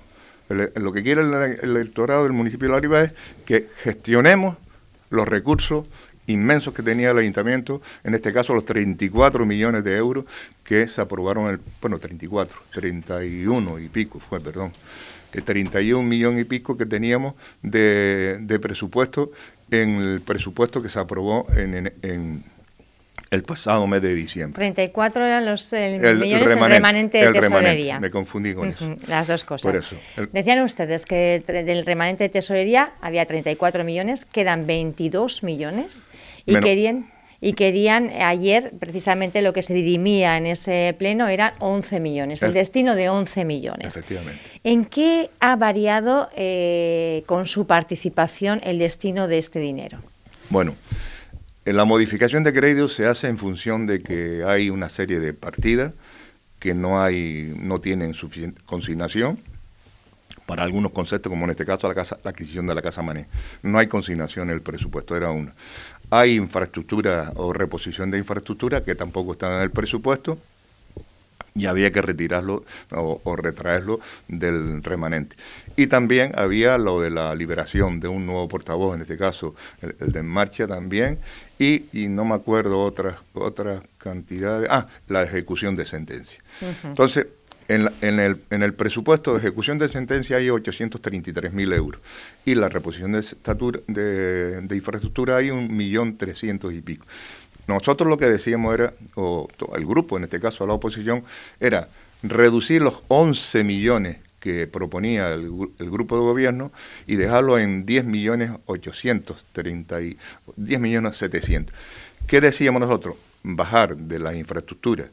lo 0.49 0.93
que 0.93 1.03
quiere 1.03 1.21
el, 1.21 1.33
electorado 1.61 2.23
del 2.23 2.33
municipio 2.33 2.67
de 2.67 2.71
La 2.71 2.77
Oliva 2.77 3.01
es 3.01 3.13
que 3.45 3.67
gestionemos 3.83 4.57
los 5.09 5.27
recursos 5.27 5.87
inmensos 6.27 6.73
que 6.73 6.83
tenía 6.83 7.11
el 7.11 7.17
ayuntamiento, 7.17 7.81
en 8.03 8.13
este 8.13 8.33
caso 8.33 8.53
los 8.53 8.65
34 8.65 9.45
millones 9.45 9.83
de 9.83 9.95
euros 9.95 10.25
que 10.63 10.87
se 10.87 10.99
aprobaron, 11.01 11.49
el, 11.49 11.59
bueno, 11.81 11.99
34, 11.99 12.57
31 12.71 13.79
y 13.79 13.87
pico 13.87 14.19
fue, 14.19 14.39
perdón, 14.41 14.73
el 15.33 15.43
31 15.43 16.03
millones 16.03 16.41
y 16.41 16.43
pico 16.45 16.77
que 16.77 16.85
teníamos 16.85 17.35
de, 17.61 18.37
de 18.41 18.59
presupuesto 18.59 19.31
en 19.71 19.95
el 19.95 20.21
presupuesto 20.21 20.81
que 20.81 20.89
se 20.89 20.99
aprobó 20.99 21.47
en, 21.55 21.93
en 22.01 22.43
el 23.31 23.43
pasado 23.43 23.85
mes 23.87 24.01
de 24.01 24.13
diciembre. 24.13 24.57
34 24.57 25.25
eran 25.25 25.45
los 25.45 25.71
eh, 25.73 25.97
millones 25.99 26.49
remanente, 26.49 26.75
remanente 26.75 27.17
de 27.25 27.39
tesorería. 27.39 27.99
me 27.99 28.11
confundí 28.11 28.53
con 28.53 28.69
eso. 28.69 28.95
Las 29.07 29.27
dos 29.27 29.43
cosas. 29.43 29.83
Decían 30.31 30.61
ustedes 30.61 31.05
que 31.05 31.43
del 31.45 31.85
remanente 31.85 32.23
de 32.23 32.29
tesorería 32.29 32.93
había 33.01 33.25
34 33.25 33.83
millones, 33.83 34.25
quedan 34.25 34.65
22 34.65 35.43
millones 35.43 36.07
y 36.45 36.59
querían 36.59 37.11
y 37.39 37.53
querían 37.53 38.09
ayer 38.09 38.71
precisamente 38.79 39.41
lo 39.41 39.53
que 39.53 39.61
se 39.61 39.73
dirimía 39.73 40.37
en 40.37 40.47
ese 40.47 40.95
pleno 40.97 41.27
era 41.27 41.53
11 41.59 41.99
millones, 41.99 42.41
el, 42.41 42.53
destino 42.53 42.95
de 42.95 43.09
11 43.09 43.45
millones. 43.45 43.95
Efectivamente. 43.95 44.41
¿En 44.63 44.85
qué 44.85 45.29
ha 45.39 45.55
variado 45.55 46.29
eh, 46.35 47.23
con 47.27 47.45
su 47.45 47.67
participación 47.67 48.59
el 48.63 48.79
destino 48.79 49.27
de 49.27 49.37
este 49.37 49.59
dinero? 49.59 49.99
Bueno, 50.49 50.75
la 51.73 51.85
modificación 51.85 52.43
de 52.43 52.53
crédito 52.53 52.87
se 52.87 53.07
hace 53.07 53.27
en 53.27 53.37
función 53.37 53.87
de 53.87 54.01
que 54.01 54.43
hay 54.45 54.69
una 54.69 54.89
serie 54.89 55.19
de 55.19 55.33
partidas 55.33 55.93
que 56.59 56.73
no 56.73 57.01
hay, 57.01 57.53
no 57.57 57.79
tienen 57.81 58.13
suficiente 58.13 58.61
consignación 58.65 59.39
para 60.45 60.63
algunos 60.63 60.91
conceptos, 60.91 61.29
como 61.29 61.43
en 61.43 61.51
este 61.51 61.65
caso 61.65 61.87
la, 61.87 61.93
casa, 61.93 62.17
la 62.23 62.31
adquisición 62.31 62.67
de 62.67 62.75
la 62.75 62.81
Casa 62.81 63.01
Mané. 63.01 63.27
No 63.63 63.79
hay 63.79 63.87
consignación 63.87 64.49
en 64.49 64.55
el 64.55 64.61
presupuesto, 64.61 65.15
era 65.15 65.31
una. 65.31 65.53
Hay 66.09 66.35
infraestructura 66.35 67.33
o 67.35 67.51
reposición 67.51 68.11
de 68.11 68.17
infraestructura 68.17 68.81
que 68.83 68.95
tampoco 68.95 69.33
están 69.33 69.53
en 69.57 69.61
el 69.61 69.71
presupuesto 69.71 70.37
y 71.57 71.65
había 71.65 71.91
que 71.91 72.01
retirarlo 72.01 72.63
o, 72.91 73.35
retraerlo 73.35 73.99
del 74.27 74.83
remanente. 74.83 75.35
Y 75.75 75.87
también 75.87 76.31
había 76.35 76.77
lo 76.77 77.01
de 77.01 77.09
la 77.09 77.33
liberación 77.35 77.99
de 77.99 78.07
un 78.07 78.25
nuevo 78.25 78.47
portavoz, 78.47 78.95
en 78.95 79.01
este 79.01 79.17
caso 79.17 79.55
el, 79.81 80.11
de 80.11 80.19
En 80.19 80.27
Marcha 80.27 80.67
también, 80.67 81.19
y, 81.59 81.85
y, 81.91 82.07
no 82.07 82.23
me 82.23 82.35
acuerdo 82.35 82.83
otras 82.83 83.15
otras 83.33 83.81
cantidades, 83.97 84.69
ah, 84.71 84.87
la 85.07 85.23
ejecución 85.23 85.75
de 85.75 85.85
sentencia. 85.85 86.39
Entonces, 86.83 87.27
en, 87.67 87.89
en, 88.01 88.19
el, 88.19 88.41
en 88.49 88.63
el 88.63 88.73
presupuesto 88.73 89.33
de 89.33 89.39
ejecución 89.39 89.77
de 89.77 89.89
sentencia 89.89 90.37
hay 90.37 90.49
833 90.49 91.51
mil 91.51 91.73
euros 91.73 92.01
y 92.45 92.55
la 92.55 92.69
reposición 92.69 93.11
de, 93.11 93.19
estatura, 93.19 93.79
de, 93.87 94.61
de 94.61 94.75
infraestructura 94.75 95.37
hay 95.37 95.51
un 95.51 95.75
millón 95.75 96.15
trescientos 96.15 96.73
y 96.73 96.81
pico. 96.81 97.05
Nosotros 97.67 98.09
lo 98.09 98.17
que 98.17 98.29
decíamos 98.29 98.73
era, 98.73 98.93
o 99.15 99.47
el 99.75 99.85
grupo, 99.85 100.17
en 100.17 100.23
este 100.23 100.39
caso 100.39 100.65
la 100.65 100.73
oposición, 100.73 101.23
era 101.59 101.89
reducir 102.23 102.81
los 102.81 103.01
11 103.09 103.63
millones 103.63 104.17
que 104.39 104.67
proponía 104.67 105.33
el, 105.33 105.51
grupo 105.79 106.15
de 106.15 106.21
gobierno 106.21 106.71
y 107.05 107.15
dejarlo 107.15 107.59
en 107.59 107.85
10 107.85 108.05
millones 108.05 108.51
830 108.65 110.01
y 110.01 110.17
10 110.55 110.79
millones 110.79 111.17
700. 111.17 111.75
¿Qué 112.27 112.39
decíamos 112.39 112.79
nosotros? 112.79 113.15
Bajar 113.43 113.97
de 113.97 114.19
la 114.19 114.35
infraestructura 114.35 115.09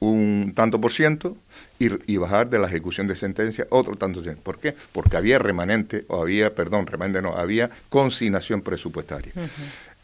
un 0.00 0.52
tanto 0.54 0.80
por 0.80 0.92
ciento 0.92 1.36
y, 1.78 2.16
bajar 2.16 2.48
de 2.50 2.58
la 2.58 2.66
ejecución 2.66 3.06
de 3.06 3.14
sentencia 3.14 3.66
otro 3.70 3.94
tanto 3.96 4.16
por 4.16 4.24
ciento. 4.24 4.42
¿Por 4.42 4.58
qué? 4.58 4.74
Porque 4.92 5.16
había 5.16 5.38
remanente, 5.38 6.04
o 6.08 6.22
había, 6.22 6.54
perdón, 6.54 6.86
remanente 6.86 7.22
no, 7.22 7.36
había 7.36 7.70
consignación 7.88 8.62
presupuestaria. 8.62 9.32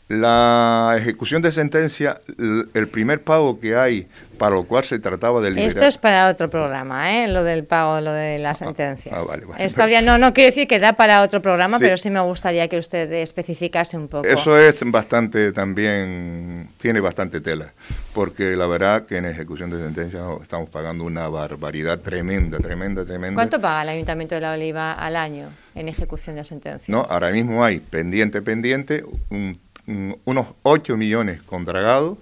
La 0.08 0.94
ejecución 0.96 1.42
de 1.42 1.50
sentencia, 1.50 2.18
el 2.38 2.88
primer 2.88 3.22
pago 3.22 3.58
que 3.58 3.76
hay 3.76 4.06
para 4.36 4.54
lo 4.54 4.64
cual 4.64 4.84
se 4.84 4.98
trataba 4.98 5.40
de 5.40 5.50
liberar. 5.50 5.68
Esto 5.68 5.84
es 5.84 5.98
para 5.98 6.28
otro 6.28 6.48
programa, 6.48 7.12
¿eh? 7.12 7.28
lo 7.28 7.42
del 7.42 7.64
pago, 7.64 8.00
lo 8.00 8.12
de 8.12 8.38
las 8.38 8.62
ah, 8.62 8.66
sentencias. 8.66 9.14
Ah, 9.16 9.24
vale, 9.28 9.46
vale. 9.46 9.64
Esto 9.64 9.82
habría, 9.82 10.02
no, 10.02 10.18
no 10.18 10.32
quiero 10.32 10.48
decir 10.48 10.68
que 10.68 10.78
da 10.78 10.92
para 10.92 11.22
otro 11.22 11.42
programa, 11.42 11.78
pero 11.78 11.96
sí 11.96 12.10
me 12.10 12.20
gustaría 12.20 12.68
que 12.68 12.78
usted 12.78 13.10
especificase 13.12 13.96
un 13.96 14.08
poco. 14.08 14.28
Eso 14.28 14.58
es 14.58 14.78
bastante 14.84 15.52
también, 15.52 16.68
tiene 16.78 17.00
bastante 17.00 17.40
tela, 17.40 17.72
porque 18.12 18.56
la 18.56 18.66
verdad 18.66 19.06
que 19.06 19.16
en 19.16 19.26
ejecución 19.26 19.70
de 19.70 19.82
sentencias 19.82 20.22
estamos 20.42 20.68
pagando 20.70 21.04
una 21.04 21.28
barbaridad 21.28 21.98
tremenda, 21.98 22.58
tremenda, 22.58 23.04
tremenda. 23.04 23.34
¿Cuánto 23.34 23.60
paga 23.60 23.82
el 23.82 23.88
Ayuntamiento 23.90 24.34
de 24.34 24.40
La 24.40 24.52
Oliva 24.52 24.92
al 24.92 25.16
año 25.16 25.48
en 25.74 25.88
ejecución 25.88 26.36
de 26.36 26.44
sentencias? 26.44 26.88
No, 26.88 27.02
ahora 27.08 27.30
mismo 27.30 27.64
hay 27.64 27.80
pendiente, 27.80 28.42
pendiente, 28.42 29.04
un 29.30 29.58
Mm, 29.87 30.14
unos 30.25 30.49
8 30.62 30.96
millones 30.96 31.42
contragados. 31.42 32.18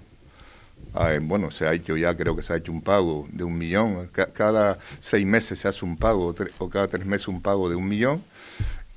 Ah, 0.93 1.11
bueno, 1.21 1.51
se 1.51 1.67
ha 1.67 1.73
hecho 1.73 1.97
ya, 1.97 2.15
creo 2.15 2.35
que 2.35 2.43
se 2.43 2.53
ha 2.53 2.57
hecho 2.57 2.71
un 2.71 2.81
pago 2.81 3.27
de 3.31 3.43
un 3.43 3.57
millón. 3.57 4.09
cada 4.33 4.79
seis 4.99 5.25
meses 5.25 5.59
se 5.59 5.67
hace 5.67 5.83
un 5.83 5.97
pago, 5.97 6.33
o 6.59 6.69
cada 6.69 6.87
tres 6.87 7.05
meses 7.05 7.27
un 7.27 7.41
pago 7.41 7.69
de 7.69 7.75
un 7.75 7.87
millón. 7.87 8.23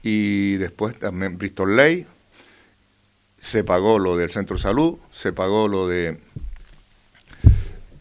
Y 0.03 0.57
después 0.57 0.99
también 0.99 1.39
Bristol 1.39 1.77
Ley, 1.77 2.07
se 3.39 3.65
pagó 3.65 3.99
lo 3.99 4.17
del 4.17 4.31
centro 4.31 4.57
de 4.57 4.63
salud, 4.63 4.99
se 5.13 5.33
pagó 5.33 5.69
lo 5.69 5.89
de 5.89 6.19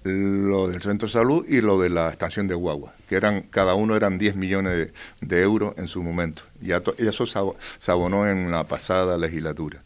lo 0.03 0.69
del 0.69 0.81
centro 0.81 1.07
de 1.07 1.13
salud 1.13 1.45
y 1.47 1.61
lo 1.61 1.81
de 1.81 1.89
la 1.89 2.09
estación 2.09 2.47
de 2.47 2.55
Guagua, 2.55 2.93
que 3.09 3.15
eran 3.15 3.41
cada 3.43 3.73
uno 3.75 3.95
eran 3.95 4.17
10 4.17 4.35
millones 4.35 4.93
de, 5.21 5.41
euros 5.41 5.77
en 5.77 5.87
su 5.87 6.01
momento. 6.01 6.43
Y 6.61 6.71
eso 6.71 7.25
se 7.25 7.91
abonó 7.91 8.27
en 8.27 8.51
la 8.51 8.63
pasada 8.65 9.17
legislatura. 9.17 9.81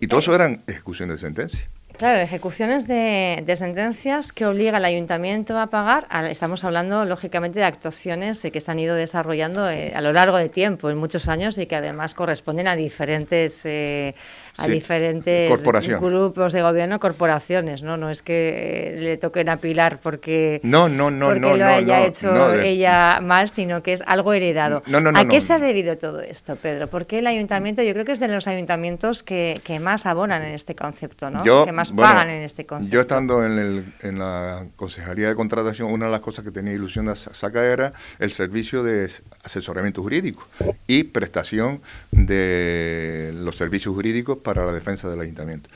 Y 0.00 0.08
todo 0.08 0.20
eso 0.20 0.34
eran 0.34 0.62
ejecuciones 0.66 1.16
de 1.16 1.20
sentencia. 1.20 1.68
Claro, 2.00 2.18
ejecuciones 2.18 2.86
de, 2.86 3.44
sentencias 3.56 4.32
que 4.32 4.46
obliga 4.46 4.78
al 4.78 4.86
ayuntamiento 4.86 5.58
a 5.58 5.66
pagar. 5.66 6.08
Estamos 6.30 6.64
hablando, 6.64 7.04
lógicamente, 7.04 7.58
de 7.58 7.66
actuaciones 7.66 8.42
que 8.50 8.58
se 8.62 8.70
han 8.70 8.78
ido 8.78 8.94
desarrollando 8.94 9.68
eh, 9.68 9.92
a 9.94 10.00
lo 10.00 10.14
largo 10.14 10.38
de 10.38 10.48
tiempo, 10.48 10.88
en 10.88 10.96
muchos 10.96 11.28
años, 11.28 11.58
y 11.58 11.66
que 11.66 11.76
además 11.76 12.14
corresponden 12.14 12.68
a 12.68 12.76
diferentes 12.76 13.66
eh, 13.66 14.14
a 14.60 14.66
diferentes 14.66 15.62
grupos 16.00 16.52
de 16.52 16.62
gobierno, 16.62 17.00
corporaciones, 17.00 17.82
¿no? 17.82 17.96
No 17.96 18.10
es 18.10 18.22
que 18.22 18.94
eh, 18.94 19.00
le 19.00 19.16
toquen 19.16 19.48
a 19.48 19.58
Pilar 19.58 20.00
porque, 20.02 20.60
no, 20.62 20.88
no, 20.88 21.10
no, 21.10 21.26
porque 21.26 21.56
lo 21.56 21.64
haya 21.64 22.06
hecho 22.06 22.54
ella 22.54 23.20
mal, 23.22 23.48
sino 23.48 23.82
que 23.82 23.94
es 23.94 24.02
algo 24.06 24.32
heredado. 24.32 24.82
¿A 25.14 25.24
qué 25.26 25.40
se 25.40 25.52
ha 25.52 25.58
debido 25.58 25.96
todo 25.98 26.20
esto, 26.20 26.56
Pedro? 26.56 26.88
Porque 26.88 27.18
el 27.18 27.26
ayuntamiento, 27.26 27.82
yo 27.82 27.92
creo 27.92 28.04
que 28.04 28.12
es 28.12 28.20
de 28.20 28.28
los 28.28 28.46
ayuntamientos 28.46 29.22
que, 29.22 29.60
que 29.64 29.80
más 29.80 30.06
abonan 30.06 30.42
en 30.42 30.54
este 30.54 30.74
concepto, 30.74 31.30
¿no? 31.30 31.42
que 31.64 31.72
más 31.72 31.92
pagan 31.92 32.30
en 32.30 32.42
este 32.42 32.66
concepto. 32.66 32.92
Yo 32.92 33.00
estando 33.00 33.44
en, 33.44 33.58
el, 33.58 33.84
en 34.00 34.18
la 34.18 34.66
Consejería 34.76 35.28
de 35.28 35.34
Contratación, 35.34 35.90
una 35.92 36.06
de 36.06 36.12
las 36.12 36.20
cosas 36.20 36.44
que 36.44 36.50
tenía 36.50 36.72
ilusión 36.72 37.06
de 37.06 37.16
sacar 37.16 37.64
era 37.64 37.92
el 38.18 38.32
servicio 38.32 38.82
de 38.82 39.10
asesoramiento 39.44 40.02
jurídico 40.02 40.46
y 40.86 41.04
prestación 41.04 41.80
de 42.10 43.32
los 43.34 43.56
servicios 43.56 43.94
jurídicos 43.94 44.38
para 44.38 44.49
la 44.54 44.72
defensa 44.72 45.08
del 45.08 45.20
ayuntamiento. 45.20 45.68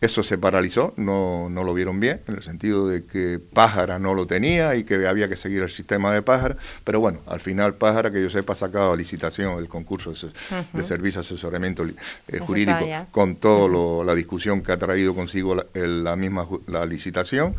Eso 0.00 0.22
se 0.22 0.38
paralizó, 0.38 0.94
no, 0.96 1.48
no 1.50 1.64
lo 1.64 1.74
vieron 1.74 1.98
bien, 1.98 2.20
en 2.28 2.36
el 2.36 2.44
sentido 2.44 2.88
de 2.88 3.04
que 3.04 3.40
Pájara 3.40 3.98
no 3.98 4.14
lo 4.14 4.28
tenía 4.28 4.76
y 4.76 4.84
que 4.84 5.08
había 5.08 5.28
que 5.28 5.34
seguir 5.34 5.60
el 5.64 5.70
sistema 5.70 6.14
de 6.14 6.22
Pájara, 6.22 6.56
pero 6.84 7.00
bueno, 7.00 7.18
al 7.26 7.40
final 7.40 7.74
Pájara, 7.74 8.12
que 8.12 8.22
yo 8.22 8.30
sepa, 8.30 8.52
ha 8.52 8.56
sacado 8.56 8.92
a 8.92 8.96
licitación 8.96 9.58
el 9.58 9.68
concurso 9.68 10.12
de, 10.12 10.82
servicio 10.84 11.20
de 11.20 11.26
asesoramiento 11.26 11.84
eh, 11.84 12.38
jurídico 12.38 12.78
con 13.10 13.34
toda 13.36 14.04
la 14.04 14.14
discusión 14.14 14.62
que 14.62 14.70
ha 14.70 14.76
traído 14.76 15.16
consigo 15.16 15.56
la, 15.56 15.66
la 15.74 16.14
misma 16.14 16.46
la 16.68 16.86
licitación, 16.86 17.56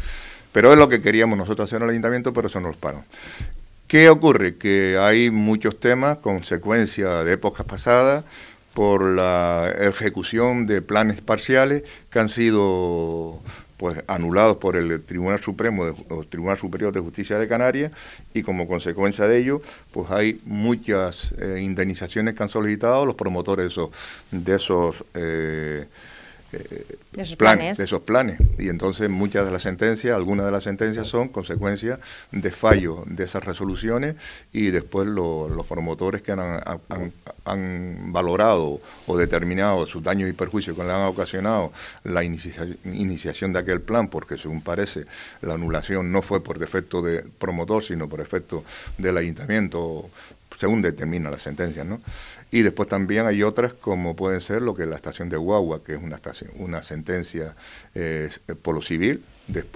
pero 0.53 0.71
es 0.71 0.79
lo 0.79 0.87
que 0.87 1.01
queríamos 1.01 1.37
nosotros 1.37 1.67
hacer 1.67 1.81
en 1.81 1.83
el 1.83 1.89
ayuntamiento, 1.89 2.31
pero 2.31 2.47
eso 2.47 2.61
no 2.61 2.69
los 2.69 2.77
pagan. 2.77 3.03
¿Qué 3.89 4.07
ocurre? 4.07 4.55
Que 4.55 4.97
hay 5.01 5.31
muchos 5.31 5.79
temas, 5.79 6.19
consecuencia 6.19 7.23
de 7.23 7.33
épocas 7.33 7.65
pasadas, 7.65 8.23
por 8.79 9.03
la 9.03 9.73
ejecución 9.77 10.65
de 10.65 10.81
planes 10.81 11.19
parciales 11.19 11.83
que 12.09 12.17
han 12.17 12.29
sido 12.29 13.41
pues 13.75 14.01
anulados 14.07 14.55
por 14.55 14.77
el 14.77 15.03
Tribunal 15.03 15.41
Supremo 15.41 15.93
o 16.07 16.23
Tribunal 16.23 16.57
Superior 16.57 16.93
de 16.93 17.01
Justicia 17.01 17.37
de 17.37 17.49
Canarias 17.49 17.91
y 18.33 18.41
como 18.41 18.69
consecuencia 18.69 19.27
de 19.27 19.37
ello 19.37 19.61
pues 19.91 20.09
hay 20.11 20.39
muchas 20.45 21.33
eh, 21.39 21.59
indemnizaciones 21.61 22.35
que 22.35 22.43
han 22.43 22.47
solicitado 22.47 23.05
los 23.05 23.15
promotores 23.15 23.75
de 24.31 24.55
esos, 24.55 25.03
de 25.11 25.81
eh, 25.81 25.87
eh, 26.51 26.97
de 27.12 27.21
esos 27.21 27.35
planes. 27.35 27.77
De 27.77 27.83
esos 27.83 28.01
planes. 28.01 28.39
Y 28.57 28.69
entonces 28.69 29.09
muchas 29.09 29.45
de 29.45 29.51
las 29.51 29.63
sentencias, 29.63 30.15
algunas 30.15 30.45
de 30.45 30.51
las 30.51 30.63
sentencias 30.63 31.07
son 31.07 31.29
consecuencia 31.29 31.99
de 32.31 32.51
fallo 32.51 33.03
de 33.05 33.23
esas 33.23 33.43
resoluciones 33.43 34.15
y 34.51 34.71
después 34.71 35.07
los 35.07 35.65
promotores 35.67 36.21
que 36.21 36.31
han, 36.31 36.62
han, 37.45 38.12
valorado 38.12 38.81
o 39.07 39.17
determinado 39.17 39.85
sus 39.85 40.03
daños 40.03 40.29
y 40.29 40.33
perjuicios 40.33 40.75
que 40.75 40.83
le 40.83 40.91
han 40.91 41.07
ocasionado 41.07 41.71
la 42.03 42.23
iniciación 42.23 43.53
de 43.53 43.59
aquel 43.59 43.81
plan, 43.81 44.07
porque 44.07 44.38
según 44.38 44.62
parece 44.62 45.05
la 45.41 45.55
anulación 45.55 46.12
no 46.12 46.21
fue 46.21 46.43
por 46.43 46.59
defecto 46.59 47.01
de 47.01 47.23
promotor, 47.23 47.83
sino 47.83 48.07
por 48.07 48.21
efecto 48.21 48.63
del 48.97 49.17
ayuntamiento 49.17 50.09
según 50.59 50.81
determina 50.81 51.29
la 51.29 51.39
sentencia, 51.39 51.83
¿no? 51.83 52.01
Y 52.51 52.62
después 52.62 52.89
también 52.89 53.25
hay 53.25 53.43
otras 53.43 53.73
como 53.73 54.15
pueden 54.15 54.41
ser 54.41 54.62
lo 54.62 54.75
que 54.75 54.83
es 54.83 54.89
la 54.89 54.95
estación 54.95 55.29
de 55.29 55.38
Guagua, 55.38 55.83
que 55.83 55.93
es 55.93 56.01
una, 56.01 56.15
estación, 56.15 56.51
una 56.55 56.81
sentencia 56.81 57.55
eh, 57.93 58.29
por 58.62 58.75
lo 58.75 58.81
civil, 58.81 59.23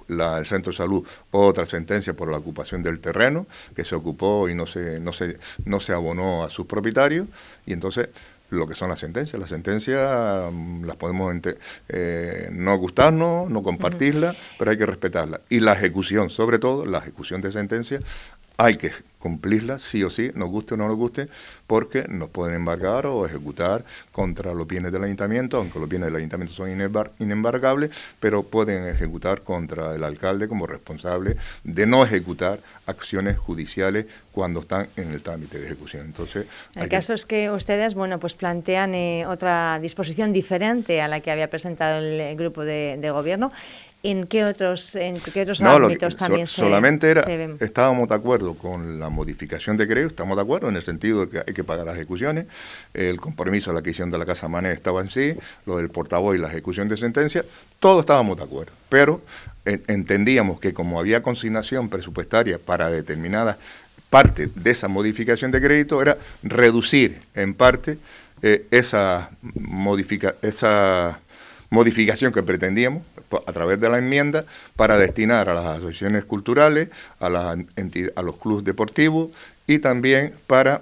la, 0.07 0.37
el 0.37 0.45
centro 0.45 0.71
de 0.71 0.77
salud, 0.77 1.05
otra 1.31 1.65
sentencia 1.65 2.13
por 2.13 2.29
la 2.29 2.37
ocupación 2.37 2.83
del 2.83 2.99
terreno, 2.99 3.47
que 3.75 3.83
se 3.83 3.95
ocupó 3.95 4.49
y 4.49 4.55
no 4.55 4.65
se, 4.65 4.99
no 4.99 5.13
se, 5.13 5.37
no 5.65 5.79
se 5.79 5.93
abonó 5.93 6.43
a 6.43 6.49
sus 6.49 6.65
propietarios, 6.65 7.27
y 7.65 7.73
entonces 7.73 8.09
lo 8.53 8.67
que 8.67 8.75
son 8.75 8.89
las 8.89 8.99
sentencias. 8.99 9.39
Las 9.39 9.49
sentencias 9.49 10.51
mm, 10.51 10.85
las 10.85 10.95
podemos 10.95 11.35
eh, 11.89 12.49
no 12.51 12.77
gustarnos, 12.77 13.49
no 13.49 13.63
compartirlas, 13.63 14.35
pero 14.57 14.71
hay 14.71 14.77
que 14.77 14.85
respetarlas. 14.85 15.41
Y 15.49 15.59
la 15.59 15.73
ejecución, 15.73 16.29
sobre 16.29 16.59
todo, 16.59 16.85
la 16.85 16.99
ejecución 16.99 17.41
de 17.41 17.51
sentencias, 17.51 18.03
hay 18.57 18.77
que 18.77 18.91
cumplirla 19.23 19.79
sí 19.79 20.03
o 20.03 20.09
sí, 20.09 20.31
nos 20.35 20.49
guste 20.49 20.73
o 20.73 20.77
no 20.77 20.85
nos 20.89 20.97
guste, 20.97 21.29
porque 21.65 22.03
nos 22.09 22.29
pueden 22.29 22.55
embargar 22.55 23.05
o 23.05 23.25
ejecutar 23.25 23.85
contra 24.11 24.53
los 24.53 24.67
bienes 24.67 24.91
del 24.91 25.05
ayuntamiento, 25.05 25.55
aunque 25.55 25.79
los 25.79 25.87
bienes 25.87 26.07
del 26.07 26.17
ayuntamiento 26.17 26.53
son 26.53 26.69
inembargables, 27.19 27.91
pero 28.19 28.43
pueden 28.43 28.85
ejecutar 28.85 29.43
contra 29.43 29.95
el 29.95 30.03
alcalde 30.03 30.49
como 30.49 30.67
responsable 30.67 31.37
de 31.63 31.85
no 31.85 32.03
ejecutar 32.03 32.59
acciones 32.85 33.37
judiciales 33.37 34.07
cuando 34.33 34.59
están 34.59 34.89
en 34.97 35.13
el 35.13 35.21
trámite 35.21 35.57
de 35.57 35.67
ejecución. 35.67 36.05
Entonces, 36.05 36.45
el 36.75 36.89
caso 36.89 37.13
es 37.13 37.25
que 37.25 37.49
ustedes, 37.49 37.95
bueno, 37.95 38.19
pues 38.19 38.35
plantean 38.35 38.93
eh, 38.93 39.25
otra 39.25 39.79
disposición 39.79 40.33
diferente 40.33 41.01
a 41.01 41.07
la 41.07 41.21
que 41.21 41.31
había 41.31 41.49
presentado 41.49 41.99
el 41.99 42.35
grupo 42.35 42.65
de 42.65 43.09
gobierno. 43.09 43.53
¿En 44.05 44.27
qué 44.27 44.43
otros, 44.43 44.95
en 44.95 45.17
qué 45.21 45.43
otros 45.43 45.61
ámbitos 45.61 46.17
también 46.17 46.45
se, 46.45 46.55
solamente 46.55 47.09
era, 47.09 47.21
estábamos 47.61 48.09
de 48.09 48.15
acuerdo 48.15 48.53
con 48.55 48.99
la 48.99 49.07
modificación 49.07 49.77
de 49.77 49.87
crédito, 49.87 50.09
estamos 50.09 50.35
de 50.35 50.41
acuerdo 50.41 50.67
en 50.67 50.75
el 50.75 50.83
sentido 50.83 51.21
de 51.21 51.29
que 51.29 51.37
hay 51.47 51.53
que 51.53 51.63
pagar 51.63 51.85
las 51.85 51.95
ejecuciones, 51.95 52.47
el 52.93 53.21
compromiso 53.21 53.69
de 53.69 53.75
la 53.75 53.79
adquisición 53.79 54.11
de 54.11 54.17
la 54.17 54.25
Casa 54.25 54.49
Mané 54.49 54.73
estaba 54.73 54.99
en 54.99 55.09
sí, 55.09 55.35
lo 55.65 55.77
del 55.77 55.87
portavoz 55.87 56.35
y 56.35 56.37
la 56.37 56.49
ejecución 56.49 56.89
de 56.89 56.97
sentencia, 56.97 57.45
todos 57.79 58.01
estábamos 58.01 58.35
de 58.35 58.43
acuerdo, 58.43 58.73
pero 58.89 59.21
entendíamos 59.63 60.59
que 60.59 60.73
como 60.73 60.99
había 60.99 61.23
consignación 61.23 61.87
presupuestaria 61.87 62.59
para 62.59 62.89
determinadas 62.89 63.55
partes 64.09 64.49
de 64.53 64.71
esa 64.71 64.89
modificación 64.89 65.49
de 65.49 65.61
crédito, 65.61 66.01
era 66.01 66.17
reducir 66.43 67.19
en 67.35 67.53
parte 67.53 67.97
eh, 68.41 68.65
esa, 68.69 69.29
modifica, 69.55 70.35
esa 70.41 71.21
modificación 71.69 72.33
que 72.33 72.43
pretendíamos 72.43 73.01
a 73.45 73.53
través 73.53 73.79
de 73.79 73.89
la 73.89 73.97
enmienda 73.97 74.45
para 74.75 74.97
destinar 74.97 75.49
a 75.49 75.53
las 75.53 75.65
asociaciones 75.77 76.25
culturales, 76.25 76.89
a, 77.19 77.27
a 77.27 78.21
los 78.21 78.35
clubes 78.37 78.63
deportivos 78.63 79.29
y 79.67 79.79
también 79.79 80.33
para 80.47 80.81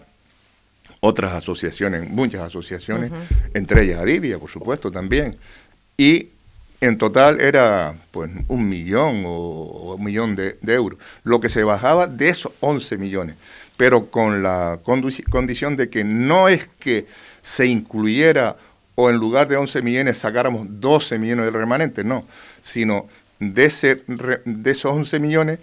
otras 1.02 1.34
asociaciones, 1.34 2.10
muchas 2.10 2.42
asociaciones, 2.42 3.12
entre 3.54 3.84
ellas 3.84 4.00
Adivia, 4.00 4.38
por 4.38 4.50
supuesto, 4.50 4.92
también. 4.92 5.36
Y 5.98 6.30
en 6.80 6.98
total 6.98 7.42
era 7.42 7.96
pues 8.12 8.32
un 8.48 8.70
millón 8.70 9.24
o, 9.26 9.96
un 9.98 10.04
millón 10.04 10.36
de, 10.36 10.58
euros, 10.64 11.00
lo 11.24 11.40
que 11.40 11.50
se 11.50 11.64
bajaba 11.64 12.08
de 12.08 12.30
esos 12.30 12.52
11 12.60 12.98
millones, 12.98 13.36
pero 13.78 14.08
con 14.08 14.44
la 14.44 14.80
condición 14.84 15.76
de 15.76 15.90
que 15.90 16.04
no 16.04 16.50
es 16.50 16.68
que 16.80 17.08
se 17.42 17.66
incluyera 17.66 18.56
o 18.96 19.10
en 19.10 19.18
lugar 19.18 19.48
de 19.48 19.58
11 19.58 19.82
millones 19.82 20.18
sacáramos 20.18 20.68
12 20.70 21.18
millones 21.18 21.46
de 21.46 21.52
remanente, 21.52 22.04
no, 22.04 22.26
sino 22.64 23.08
de, 23.40 23.66
esos 23.66 24.92
11 24.92 25.20
millones 25.20 25.60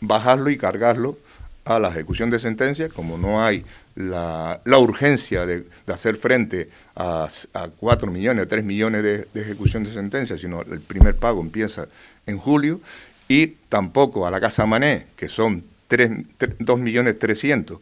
bajarlo 0.00 0.50
y 0.50 0.56
cargarlo 0.56 1.18
a 1.64 1.78
la 1.78 1.88
ejecución 1.88 2.30
de 2.30 2.38
sentencia, 2.38 2.88
como 2.88 3.18
no 3.18 3.44
hay 3.44 3.64
la, 3.94 4.60
urgencia 4.64 5.46
de, 5.46 5.66
hacer 5.86 6.16
frente 6.16 6.70
a, 6.96 7.28
a 7.54 7.68
4 7.68 8.10
millones, 8.10 8.48
3 8.48 8.64
millones 8.64 9.02
de, 9.02 9.28
ejecución 9.34 9.84
de 9.84 9.92
sentencia, 9.92 10.36
sino 10.36 10.62
el 10.62 10.80
primer 10.80 11.16
pago 11.16 11.40
empieza 11.40 11.86
en 12.26 12.38
julio, 12.38 12.80
y 13.28 13.48
tampoco 13.68 14.26
a 14.26 14.30
la 14.30 14.40
Casa 14.40 14.66
Mané, 14.66 15.06
que 15.16 15.28
son 15.28 15.62
2 16.58 16.78
millones 16.80 17.18
300 17.18 17.78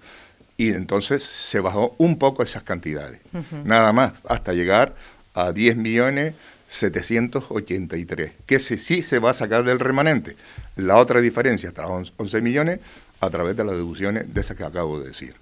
y 0.58 0.72
entonces 0.72 1.22
se 1.22 1.60
bajó 1.60 1.94
un 1.96 2.18
poco 2.18 2.42
esas 2.42 2.64
cantidades, 2.64 3.20
nada 3.64 3.92
más, 3.92 4.12
hasta 4.28 4.52
llegar 4.52 4.96
a 5.32 5.52
10 5.52 5.76
millones 5.76 6.34
783, 6.68 8.32
que 8.44 8.58
sí 8.58 9.02
se 9.02 9.18
va 9.20 9.30
a 9.30 9.34
sacar 9.34 9.64
del 9.64 9.80
remanente. 9.80 10.36
La 10.76 10.96
otra 10.96 11.20
diferencia, 11.20 11.70
hasta 11.70 11.86
11 11.86 12.42
millones, 12.42 12.80
a 13.20 13.30
través 13.30 13.56
de 13.56 13.64
las 13.64 13.74
deducciones 13.74 14.34
de 14.34 14.40
esas 14.40 14.56
que 14.56 14.64
acabo 14.64 15.00
de 15.00 15.08
decir. 15.08 15.34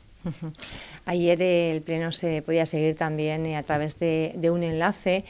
Ayer 1.04 1.40
el 1.42 1.82
Pleno 1.82 2.12
se 2.12 2.42
podía 2.42 2.66
seguir 2.66 2.96
también 2.96 3.46
eh, 3.46 3.56
a 3.56 3.62
través 3.62 3.98
de, 3.98 4.50
un 4.50 4.62
enlace. 4.62 5.24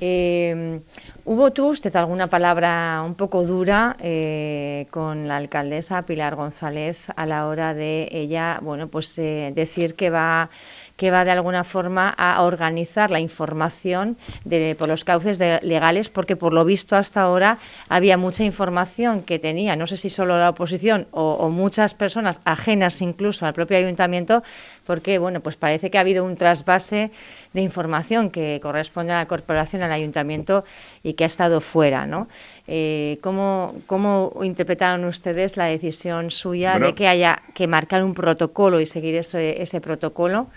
Eh, 0.00 0.80
¿Hubo 1.24 1.52
tú 1.52 1.68
usted 1.68 1.94
alguna 1.96 2.28
palabra 2.28 3.02
un 3.04 3.14
poco 3.14 3.44
dura 3.44 3.96
eh, 4.00 4.86
con 4.90 5.28
la 5.28 5.36
alcaldesa 5.36 6.02
Pilar 6.02 6.34
González 6.36 7.08
a 7.16 7.26
la 7.26 7.46
hora 7.46 7.74
de 7.74 8.08
ella, 8.10 8.58
bueno, 8.62 8.88
pues 8.88 9.16
decir 9.16 9.94
que 9.94 10.10
va 10.10 10.50
que 10.98 11.12
va 11.12 11.24
de 11.24 11.30
alguna 11.30 11.62
forma 11.62 12.10
a 12.10 12.42
organizar 12.42 13.12
la 13.12 13.20
información 13.20 14.16
de, 14.44 14.74
por 14.76 14.88
los 14.88 15.04
cauces 15.04 15.38
legales, 15.38 16.08
porque 16.08 16.34
por 16.34 16.52
lo 16.52 16.64
visto 16.64 16.96
hasta 16.96 17.22
ahora 17.22 17.58
había 17.88 18.18
mucha 18.18 18.42
información 18.42 19.22
que 19.22 19.38
tenía, 19.38 19.76
no 19.76 19.86
sé 19.86 19.96
si 19.96 20.10
solo 20.10 20.36
la 20.38 20.50
oposición 20.50 21.06
o, 21.12 21.48
muchas 21.50 21.94
personas 21.94 22.40
ajenas 22.44 23.00
incluso 23.00 23.46
al 23.46 23.54
propio 23.54 23.78
ayuntamiento, 23.78 24.42
porque 24.86 25.18
bueno, 25.18 25.40
pues 25.40 25.54
parece 25.54 25.88
que 25.88 25.98
ha 25.98 26.00
habido 26.00 26.24
un 26.24 26.36
trasvase 26.36 27.12
de 27.52 27.60
información 27.60 28.30
que 28.30 28.58
corresponde 28.60 29.12
a 29.12 29.18
la 29.18 29.28
corporación, 29.28 29.82
al 29.82 29.92
ayuntamiento 29.92 30.64
y 31.04 31.12
que 31.12 31.22
ha 31.22 31.28
estado 31.28 31.60
fuera, 31.60 32.06
¿no? 32.06 32.26
Eh, 32.66 33.18
¿cómo, 33.22 33.76
¿Cómo 33.86 34.32
interpretaron 34.42 35.04
ustedes 35.04 35.56
la 35.56 35.66
decisión 35.66 36.32
suya 36.32 36.80
de 36.80 36.94
que 36.96 37.06
haya 37.06 37.40
que 37.54 37.68
marcar 37.68 38.02
un 38.02 38.14
protocolo 38.14 38.80
y 38.80 38.86
seguir 38.86 39.14
ese, 39.14 39.62
ese 39.62 39.80
protocolo? 39.80 40.48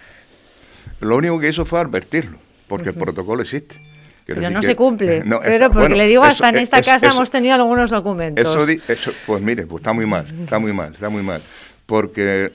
Lo 1.01 1.17
único 1.17 1.39
que 1.39 1.49
hizo 1.49 1.65
fue 1.65 1.79
advertirlo, 1.79 2.37
porque 2.67 2.89
el 2.89 2.95
protocolo 2.95 3.41
existe. 3.41 3.81
pero 4.25 4.49
no 4.49 4.61
se 4.61 4.75
cumple. 4.75 5.23
pero 5.43 5.71
porque 5.71 5.95
le 5.95 6.07
digo, 6.07 6.23
hasta 6.23 6.49
en 6.49 6.57
esta 6.57 6.81
casa 6.81 7.07
hemos 7.07 7.29
tenido 7.29 7.55
algunos 7.55 7.89
documentos. 7.89 8.69
Eso, 8.87 9.11
pues 9.25 9.41
mire, 9.41 9.65
pues 9.65 9.81
está 9.81 9.93
muy 9.93 10.05
mal, 10.05 10.25
está 10.41 10.59
muy 10.59 10.73
mal, 10.73 10.93
está 10.93 11.09
muy 11.09 11.23
mal. 11.23 11.41
Porque 11.91 12.53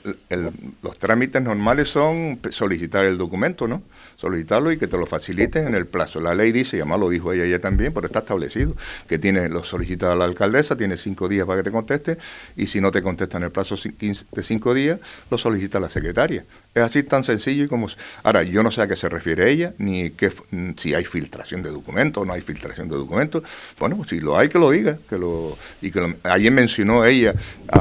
los 0.81 0.97
trámites 0.97 1.39
normales 1.43 1.89
son 1.89 2.39
solicitar 2.49 3.05
el 3.05 3.19
documento, 3.19 3.67
¿no? 3.67 3.83
solicitarlo 4.17 4.71
y 4.71 4.77
que 4.77 4.87
te 4.87 4.97
lo 4.97 5.05
faciliten 5.05 5.67
en 5.67 5.75
el 5.75 5.85
plazo. 5.85 6.19
La 6.19 6.33
ley 6.33 6.51
dice, 6.51 6.77
y 6.77 6.79
además 6.79 6.99
lo 6.99 7.09
dijo 7.09 7.31
ella, 7.31 7.45
ella 7.45 7.61
también, 7.61 7.93
pero 7.93 8.07
está 8.07 8.19
establecido, 8.19 8.75
que 9.07 9.19
tiene 9.19 9.47
lo 9.47 9.63
solicita 9.63 10.13
la 10.15 10.25
alcaldesa, 10.25 10.75
tiene 10.75 10.97
cinco 10.97 11.27
días 11.29 11.45
para 11.45 11.59
que 11.59 11.65
te 11.65 11.71
conteste, 11.71 12.17
y 12.55 12.67
si 12.67 12.81
no 12.81 12.91
te 12.91 13.01
contesta 13.01 13.37
en 13.37 13.43
el 13.43 13.51
plazo 13.51 13.75
de 13.75 14.43
cinco 14.43 14.73
días, 14.73 14.99
lo 15.29 15.37
solicita 15.37 15.79
la 15.79 15.89
secretaria. 15.89 16.43
Es 16.73 16.83
así 16.83 17.03
tan 17.03 17.23
sencillo 17.23 17.63
y 17.63 17.67
como... 17.67 17.87
Ahora, 18.23 18.43
yo 18.43 18.63
no 18.63 18.71
sé 18.71 18.81
a 18.81 18.87
qué 18.87 18.95
se 18.95 19.07
refiere 19.07 19.49
ella, 19.49 19.73
ni 19.77 20.09
que, 20.11 20.31
si 20.77 20.95
hay 20.95 21.05
filtración 21.05 21.61
de 21.61 21.69
documentos 21.69 22.23
o 22.23 22.25
no 22.25 22.33
hay 22.33 22.41
filtración 22.41 22.89
de 22.89 22.95
documentos. 22.95 23.43
Bueno, 23.79 23.97
pues 23.97 24.09
si 24.09 24.19
lo 24.19 24.37
hay, 24.37 24.49
que 24.49 24.59
lo 24.59 24.71
diga. 24.71 24.97
que 25.09 25.17
lo 25.17 25.57
y 25.81 25.91
que 25.91 26.15
Ayer 26.23 26.51
mencionó 26.51 27.05
ella 27.05 27.33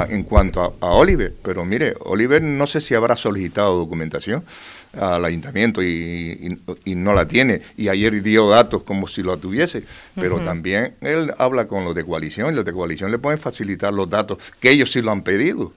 en 0.09 0.23
cuanto 0.23 0.63
a, 0.63 0.87
a 0.87 0.91
Oliver, 0.93 1.35
pero 1.47 1.65
mire, 1.65 1.95
Oliver 2.01 2.43
no 2.43 2.67
sé 2.67 2.81
si 2.81 2.97
habrá 2.97 3.15
solicitado 3.15 3.79
documentación 3.79 4.45
al 5.01 5.25
ayuntamiento 5.25 5.81
y, 5.81 6.59
no 6.87 7.13
la 7.13 7.29
tiene. 7.29 7.63
Y 7.77 7.87
ayer 7.87 8.21
dio 8.21 8.49
datos 8.49 8.83
como 8.83 9.07
si 9.07 9.23
lo 9.23 9.39
tuviese, 9.39 9.85
pero 10.17 10.41
también 10.41 10.97
él 11.01 11.33
habla 11.39 11.69
con 11.69 11.85
los 11.85 11.95
de 11.95 12.05
coalición 12.05 12.53
y 12.53 12.57
los 12.57 12.65
de 12.65 12.73
coalición 12.73 13.13
le 13.13 13.19
pueden 13.19 13.39
facilitar 13.39 13.95
los 13.95 14.11
datos 14.11 14.39
que 14.59 14.71
ellos 14.71 14.91
sí 14.91 15.01
lo 15.01 15.13
han 15.13 15.23
pedido. 15.23 15.73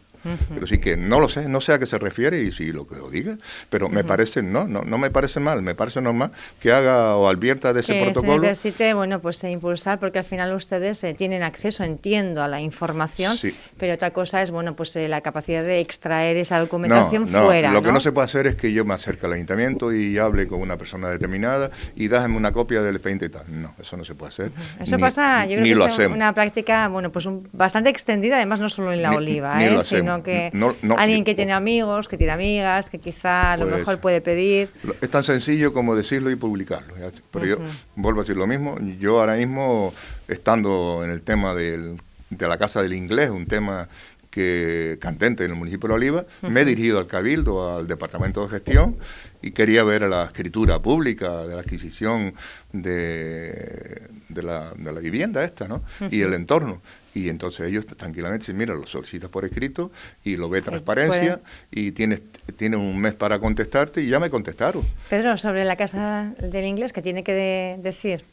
Pero 0.53 0.67
sí 0.67 0.77
que 0.79 0.97
no 0.97 1.19
lo 1.19 1.29
sé, 1.29 1.47
no 1.47 1.61
sé 1.61 1.73
a 1.73 1.79
qué 1.79 1.85
se 1.85 1.97
refiere 1.97 2.41
y 2.41 2.51
si 2.51 2.71
lo 2.71 2.87
que 2.87 2.95
lo 2.95 3.09
diga, 3.09 3.37
pero 3.69 3.89
me 3.89 4.03
parece, 4.03 4.41
no, 4.41 4.67
no, 4.67 4.81
no 4.81 4.97
me 4.97 5.09
parece 5.09 5.39
mal, 5.39 5.61
me 5.61 5.75
parece 5.75 6.01
normal 6.01 6.31
que 6.59 6.71
haga 6.71 7.15
o 7.15 7.27
advierta 7.27 7.73
de 7.73 7.81
ese 7.81 7.93
que 7.93 8.03
protocolo. 8.03 8.43
Se 8.43 8.49
necesite, 8.49 8.93
bueno, 8.93 9.19
pues 9.19 9.43
eh, 9.43 9.51
impulsar, 9.51 9.99
porque 9.99 10.19
al 10.19 10.25
final 10.25 10.53
ustedes 10.53 11.03
eh, 11.03 11.13
tienen 11.13 11.43
acceso, 11.43 11.83
entiendo, 11.83 12.43
a 12.43 12.47
la 12.47 12.61
información, 12.61 13.37
pero 13.77 13.93
otra 13.93 14.11
cosa 14.11 14.41
es, 14.41 14.51
bueno, 14.51 14.75
pues 14.75 14.95
eh, 14.95 15.07
la 15.07 15.21
capacidad 15.21 15.63
de 15.63 15.79
extraer 15.79 16.37
esa 16.37 16.59
documentación 16.59 17.31
no, 17.31 17.45
fuera. 17.45 17.71
Lo 17.71 17.81
que 17.81 17.91
no 17.91 17.99
se 17.99 18.11
puede 18.11 18.25
hacer 18.25 18.47
es 18.47 18.55
que 18.55 18.71
yo 18.71 18.85
me 18.85 18.93
acerque 18.93 19.25
al 19.25 19.33
ayuntamiento 19.33 19.93
y 19.93 20.17
hable 20.17 20.47
con 20.47 20.61
una 20.61 20.77
persona 20.77 21.09
determinada 21.09 21.71
y 21.95 22.07
déjame 22.07 22.37
una 22.37 22.51
copia 22.51 22.81
del 22.81 22.95
expediente 22.95 23.25
y 23.25 23.29
tal. 23.29 23.43
No, 23.47 23.73
eso 23.79 23.97
no 23.97 24.05
se 24.05 24.15
puede 24.15 24.29
hacer. 24.29 24.51
Eso 24.79 24.97
pasa, 24.97 25.45
yo 25.45 25.59
creo 25.59 25.87
que 25.87 26.03
es 26.03 26.09
una 26.09 26.33
práctica, 26.33 26.87
bueno, 26.87 27.11
pues 27.11 27.27
bastante 27.51 27.89
extendida, 27.89 28.37
además 28.37 28.59
no 28.59 28.69
solo 28.69 28.91
en 28.91 29.01
la 29.01 29.11
oliva, 29.11 29.63
¿eh? 29.63 29.81
sino 29.81 30.18
que 30.23 30.51
alguien 30.97 31.23
que 31.23 31.35
tiene 31.35 31.53
amigos, 31.53 32.07
que 32.07 32.17
tiene 32.17 32.33
amigas, 32.33 32.89
que 32.89 32.99
quizá 32.99 33.53
a 33.53 33.57
lo 33.57 33.65
pues 33.67 33.77
mejor 33.77 33.99
puede 33.99 34.21
pedir. 34.21 34.69
Es 35.01 35.09
tan 35.09 35.23
sencillo 35.23 35.73
como 35.73 35.95
decirlo 35.95 36.29
y 36.31 36.35
publicarlo. 36.35 36.93
Pero 37.31 37.45
yo 37.45 37.57
vuelvo 37.95 38.21
a 38.21 38.23
decir 38.23 38.37
lo 38.37 38.47
mismo, 38.47 38.77
yo 38.99 39.19
ahora 39.19 39.35
mismo, 39.35 39.93
estando 40.27 41.01
en 41.03 41.11
el 41.11 41.21
tema 41.21 41.53
del, 41.53 41.99
de 42.29 42.47
la 42.47 42.57
Casa 42.57 42.81
del 42.81 42.93
Inglés, 42.93 43.29
un 43.29 43.45
tema 43.45 43.87
que 44.29 44.97
cantente 45.01 45.43
en 45.43 45.51
el 45.51 45.57
municipio 45.57 45.89
de 45.89 45.95
Oliva, 45.95 46.25
me 46.43 46.61
he 46.61 46.65
dirigido 46.65 46.99
al 46.99 47.07
Cabildo, 47.07 47.77
al 47.77 47.87
Departamento 47.87 48.43
de 48.43 48.49
Gestión, 48.49 48.97
y 49.41 49.51
quería 49.51 49.83
ver 49.83 50.03
la 50.03 50.25
escritura 50.25 50.79
pública 50.79 51.45
de 51.45 51.55
la 51.55 51.61
adquisición 51.61 52.33
de, 52.71 54.01
de, 54.29 54.43
la, 54.43 54.73
de 54.77 54.91
la, 54.91 54.99
vivienda 54.99 55.43
esta, 55.43 55.67
¿no? 55.67 55.81
Y 56.11 56.21
el 56.21 56.33
entorno. 56.33 56.81
Y 57.13 57.29
entonces 57.29 57.67
ellos 57.67 57.85
tranquilamente 57.85 58.43
dicen, 58.43 58.57
mira, 58.57 58.73
lo 58.73 58.85
solicitas 58.85 59.29
por 59.29 59.45
escrito 59.45 59.91
y 60.23 60.35
lo 60.35 60.49
ve 60.49 60.61
transparencia 60.61 61.39
y 61.71 61.91
tienes, 61.91 62.21
tienes 62.55 62.79
un 62.79 62.99
mes 62.99 63.15
para 63.15 63.39
contestarte 63.39 64.01
y 64.01 64.07
ya 64.07 64.19
me 64.19 64.29
contestaron. 64.29 64.83
Pedro, 65.09 65.37
sobre 65.37 65.65
la 65.65 65.75
Casa 65.75 66.33
del 66.39 66.65
Inglés, 66.65 66.93
¿qué 66.93 67.01
tiene 67.01 67.23
que 67.23 67.77
decir? 67.81 68.23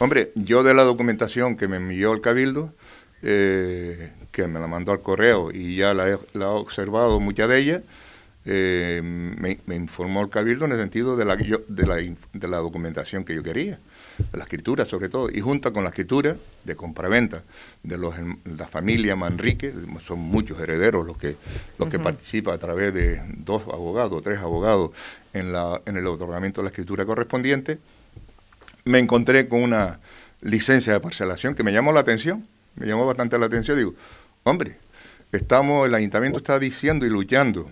Hombre, 0.00 0.32
yo 0.34 0.62
de 0.62 0.74
la 0.74 0.82
documentación 0.82 1.56
que 1.56 1.68
me 1.68 1.76
envió 1.76 2.12
el 2.12 2.20
Cabildo, 2.20 2.72
eh, 3.22 4.10
que 4.30 4.46
me 4.46 4.60
la 4.60 4.68
mandó 4.68 4.92
al 4.92 5.00
correo 5.00 5.50
y 5.52 5.76
ya 5.76 5.94
la 5.94 6.08
he, 6.08 6.18
la 6.34 6.46
he 6.46 6.48
observado 6.48 7.18
mucha 7.18 7.46
de 7.48 7.58
ella, 7.58 7.82
eh, 8.50 9.02
me, 9.02 9.74
informó 9.74 10.22
el 10.22 10.30
Cabildo 10.30 10.64
en 10.64 10.72
el 10.72 10.78
sentido 10.78 11.16
de 11.16 11.24
la, 11.24 11.36
de, 11.36 11.86
la, 11.86 11.96
de 11.96 12.48
la 12.48 12.56
documentación 12.56 13.24
que 13.24 13.34
yo 13.34 13.42
quería, 13.42 13.78
la 14.32 14.44
escritura 14.44 14.84
sobre 14.86 15.08
todo, 15.08 15.28
y 15.30 15.40
junto 15.40 15.72
con 15.72 15.84
la 15.84 15.90
escritura 15.90 16.36
de 16.64 16.76
compraventa 16.76 17.42
de 17.82 17.98
los, 17.98 18.14
la 18.44 18.66
familia 18.66 19.16
Manrique, 19.16 19.72
son 20.02 20.20
muchos 20.20 20.58
herederos 20.60 21.06
los 21.06 21.18
que, 21.18 21.36
los 21.78 21.88
que 21.88 21.98
participan 21.98 22.54
a 22.54 22.58
través 22.58 22.94
de 22.94 23.20
dos 23.36 23.62
abogados, 23.64 24.22
tres 24.22 24.38
abogados 24.38 24.92
en, 25.32 25.52
la, 25.52 25.82
en 25.84 25.96
el 25.96 26.06
otorgamiento 26.06 26.62
de 26.62 26.64
la 26.64 26.70
escritura 26.70 27.04
correspondiente, 27.04 27.78
me 28.84 28.98
encontré 28.98 29.48
con 29.48 29.62
una 29.62 30.00
licencia 30.40 30.92
de 30.92 31.00
parcelación 31.00 31.54
que 31.54 31.62
me 31.62 31.72
llamó 31.72 31.92
la 31.92 32.00
atención 32.00 32.46
me 32.78 32.86
llamó 32.86 33.06
bastante 33.06 33.38
la 33.38 33.46
atención. 33.46 33.76
Digo, 33.76 33.94
hombre, 34.44 34.76
estamos, 35.32 35.86
el 35.86 35.94
ayuntamiento 35.94 36.38
está 36.38 36.58
diciendo 36.58 37.06
y 37.06 37.10
luchando 37.10 37.70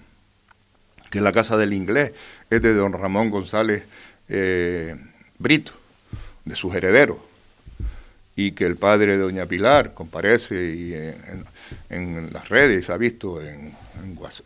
que 1.11 1.21
la 1.21 1.33
casa 1.33 1.57
del 1.57 1.73
inglés 1.73 2.13
es 2.51 2.63
de 2.63 2.75
don 2.75 2.93
Ramón 2.93 3.31
González 3.31 3.85
eh, 4.29 4.97
Brito, 5.39 5.73
de 6.45 6.57
sus 6.57 6.75
herederos, 6.75 7.19
y 8.35 8.53
que 8.53 8.67
el 8.67 8.77
padre 8.77 9.13
de 9.13 9.19
doña 9.19 9.47
Pilar 9.47 9.95
comparece 9.95 10.55
y 10.75 10.95
en, 11.89 12.33
las 12.33 12.49
redes 12.49 12.91
ha 12.91 12.97
visto 12.97 13.43
en, 13.43 13.73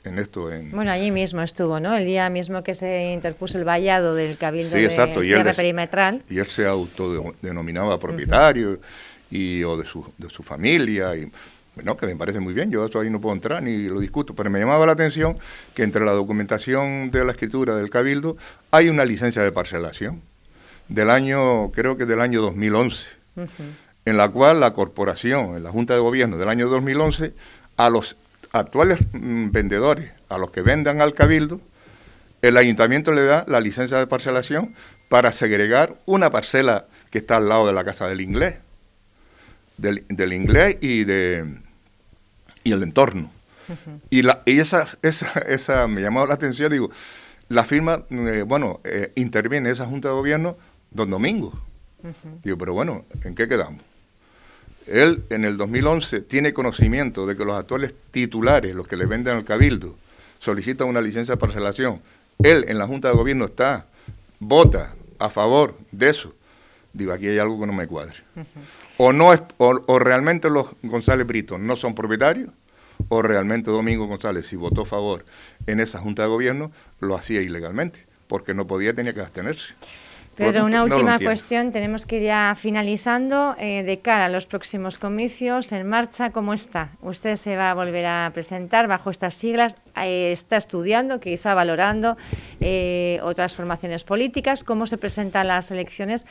en, 0.05 0.19
esto. 0.19 0.53
En... 0.53 0.71
Bueno, 0.71 0.93
allí 0.93 1.11
mismo 1.11 1.43
estuvo, 1.43 1.81
¿no? 1.81 1.97
El 1.97 2.07
día 2.07 2.31
mismo 2.31 2.63
que 2.63 2.75
se 2.75 3.13
interpuso 3.13 3.59
el 3.59 3.65
vallado 3.65 4.15
del 4.15 4.37
cabildo 4.37 4.77
sí, 4.77 4.85
exacto. 4.85 5.21
de 5.21 5.27
y 5.27 5.33
él, 5.33 5.45
perimetral. 5.57 6.23
Y 6.31 6.39
él 6.39 6.47
se 6.47 6.67
autodenominaba 6.67 7.99
propietario 7.99 8.81
y, 9.31 9.63
o 9.65 9.77
de 9.77 9.85
su, 9.85 10.07
de 10.19 10.31
su 10.31 10.43
familia. 10.43 11.17
Y, 11.17 11.31
bueno, 11.81 11.97
que 11.97 12.05
me 12.05 12.15
parece 12.15 12.41
muy 12.41 12.53
bien, 12.53 12.71
yo 12.71 12.85
eso 12.85 13.01
ahí 13.01 13.09
no 13.09 13.23
puedo 13.23 13.35
entrar 13.35 13.63
ni 13.63 13.85
lo 13.85 14.01
discuto, 14.01 14.35
pero 14.35 14.51
me 14.51 14.59
llamaba 14.59 14.85
la 14.85 14.93
atención 14.93 15.39
que 15.75 15.83
entre 15.83 16.05
la 16.05 16.13
documentación 16.13 17.11
de 17.11 17.25
la 17.25 17.33
escritura 17.33 17.75
del 17.75 17.89
Cabildo 17.89 18.37
hay 18.71 18.91
una 18.91 19.07
licencia 19.07 19.41
de 19.43 19.51
parcelación 19.51 20.21
del 20.89 21.09
año, 21.09 21.71
creo 21.71 21.97
que 21.97 22.05
del 22.05 22.21
año 22.21 22.43
2011, 22.43 23.09
en 24.05 24.17
la 24.19 24.29
cual 24.29 24.61
la 24.61 24.75
corporación, 24.75 25.57
en 25.57 25.63
la 25.63 25.71
Junta 25.71 25.95
de 25.95 26.01
Gobierno 26.01 26.37
del 26.37 26.51
año 26.51 26.69
2011, 26.69 27.33
a 27.79 27.89
los 27.89 28.17
actuales 28.53 29.01
mm, 29.13 29.51
vendedores, 29.51 30.13
a 30.29 30.37
los 30.37 30.51
que 30.51 30.61
vendan 30.61 31.01
al 31.01 31.15
Cabildo, 31.15 31.63
el 32.43 32.59
ayuntamiento 32.59 33.11
le 33.13 33.25
da 33.25 33.47
la 33.49 33.61
licencia 33.61 33.97
de 33.97 34.07
parcelación 34.07 34.75
para 35.09 35.33
segregar 35.33 35.95
una 36.05 36.29
parcela 36.29 36.85
que 37.11 37.19
está 37.19 37.39
al 37.39 37.49
lado 37.49 37.67
de 37.67 37.73
la 37.73 37.85
Casa 37.85 38.07
del 38.07 38.21
Inglés 38.21 38.57
del, 39.81 40.33
inglés 40.33 40.77
y 40.81 41.05
de 41.05 41.45
y 42.65 42.73
el 42.73 42.83
entorno. 42.83 43.31
Y, 44.11 44.23
la, 44.23 44.43
y 44.47 44.59
esa, 44.59 44.87
esa, 45.03 45.39
esa 45.41 45.87
me 45.87 46.01
llamó 46.01 46.27
la 46.27 46.35
atención, 46.35 46.73
digo, 46.73 46.91
la 47.49 47.65
firma, 47.65 48.05
eh, 48.11 48.45
bueno, 48.47 48.81
eh, 48.85 49.13
interviene 49.15 49.71
esa 49.71 49.87
Junta 49.87 50.09
de 50.09 50.15
Gobierno 50.15 50.57
don 50.91 51.11
Domingo. 51.11 51.53
Digo, 52.43 52.57
pero 52.57 52.73
bueno, 52.73 53.05
¿en 53.25 53.35
qué 53.35 53.47
quedamos? 53.47 53.83
Él 54.87 55.23
en 55.31 55.45
el 55.45 55.57
2011 55.57 56.23
tiene 56.23 56.53
conocimiento 56.53 57.27
de 57.27 57.37
que 57.37 57.45
los 57.45 57.59
actuales 57.59 57.95
titulares, 58.11 58.75
los 58.75 58.89
que 58.89 58.97
le 58.97 59.07
venden 59.07 59.37
al 59.37 59.45
cabildo, 59.45 59.95
solicitan 60.39 60.89
una 60.89 61.01
licencia 61.01 61.35
de 61.35 61.41
parcelación. 61.41 62.01
Él 62.43 62.65
en 62.69 62.79
la 62.79 62.87
Junta 62.87 63.09
de 63.09 63.15
Gobierno 63.15 63.45
está, 63.45 63.87
vota 64.39 64.95
a 65.19 65.29
favor 65.31 65.77
de 65.93 66.11
eso. 66.11 66.35
Digo, 66.93 67.13
aquí 67.13 67.29
hay 67.29 67.39
algo 67.39 67.61
que 67.61 67.67
no 67.67 67.73
me 67.73 67.87
cuadre. 67.87 68.15
O, 69.03 69.15
no 69.15 69.33
es, 69.33 69.41
o, 69.57 69.99
realmente 69.99 70.51
los 70.51 70.67
González 70.83 71.27
Brito 71.27 71.57
no 71.57 71.75
son 71.75 71.95
propietarios, 71.95 72.51
o 73.09 73.23
realmente 73.23 73.71
Domingo 73.71 74.07
González, 74.07 74.47
si 74.47 74.57
votó 74.57 74.83
a 74.83 74.85
favor 74.85 75.25
en 75.67 75.81
esa 75.81 76.01
Junta 76.01 76.25
de 76.25 76.29
Gobierno, 76.29 76.71
lo 76.99 77.17
hacía 77.17 77.41
ilegalmente, 77.41 78.05
porque 78.29 78.53
no 78.53 78.67
podía, 78.67 78.93
tenía 78.93 79.15
que 79.15 79.23
abstenerse. 79.23 79.73
Pero 80.37 80.67
una 80.67 80.85
última 80.85 81.19
cuestión, 81.19 81.73
tenemos 81.73 82.05
que 82.05 82.17
ir 82.17 82.25
ya 82.25 82.55
finalizando. 82.59 83.57
Eh, 83.59 83.85
de 83.85 84.01
cara 84.01 84.27
a 84.27 84.29
los 84.29 84.45
próximos 84.45 84.99
comicios 84.99 85.73
en 85.73 85.87
marcha, 85.87 86.31
¿cómo 86.31 86.53
está? 86.53 86.91
Usted 87.01 87.37
se 87.37 87.57
va 87.57 87.71
a 87.71 87.75
volver 87.75 88.05
a 88.05 88.31
presentar 88.35 88.87
bajo 88.87 89.11
estas 89.11 89.35
siglas, 89.35 89.77
eh, 89.97 90.33
está 90.33 90.57
estudiando, 90.59 91.21
quizá 91.21 91.55
valorando 91.55 92.19
eh, 92.61 93.19
otras 93.23 93.55
formaciones 93.55 94.05
políticas. 94.05 94.63
¿Cómo 94.63 94.87
se 94.87 94.99
presentan 94.99 95.49
las 95.49 95.71
elecciones? 95.71 96.27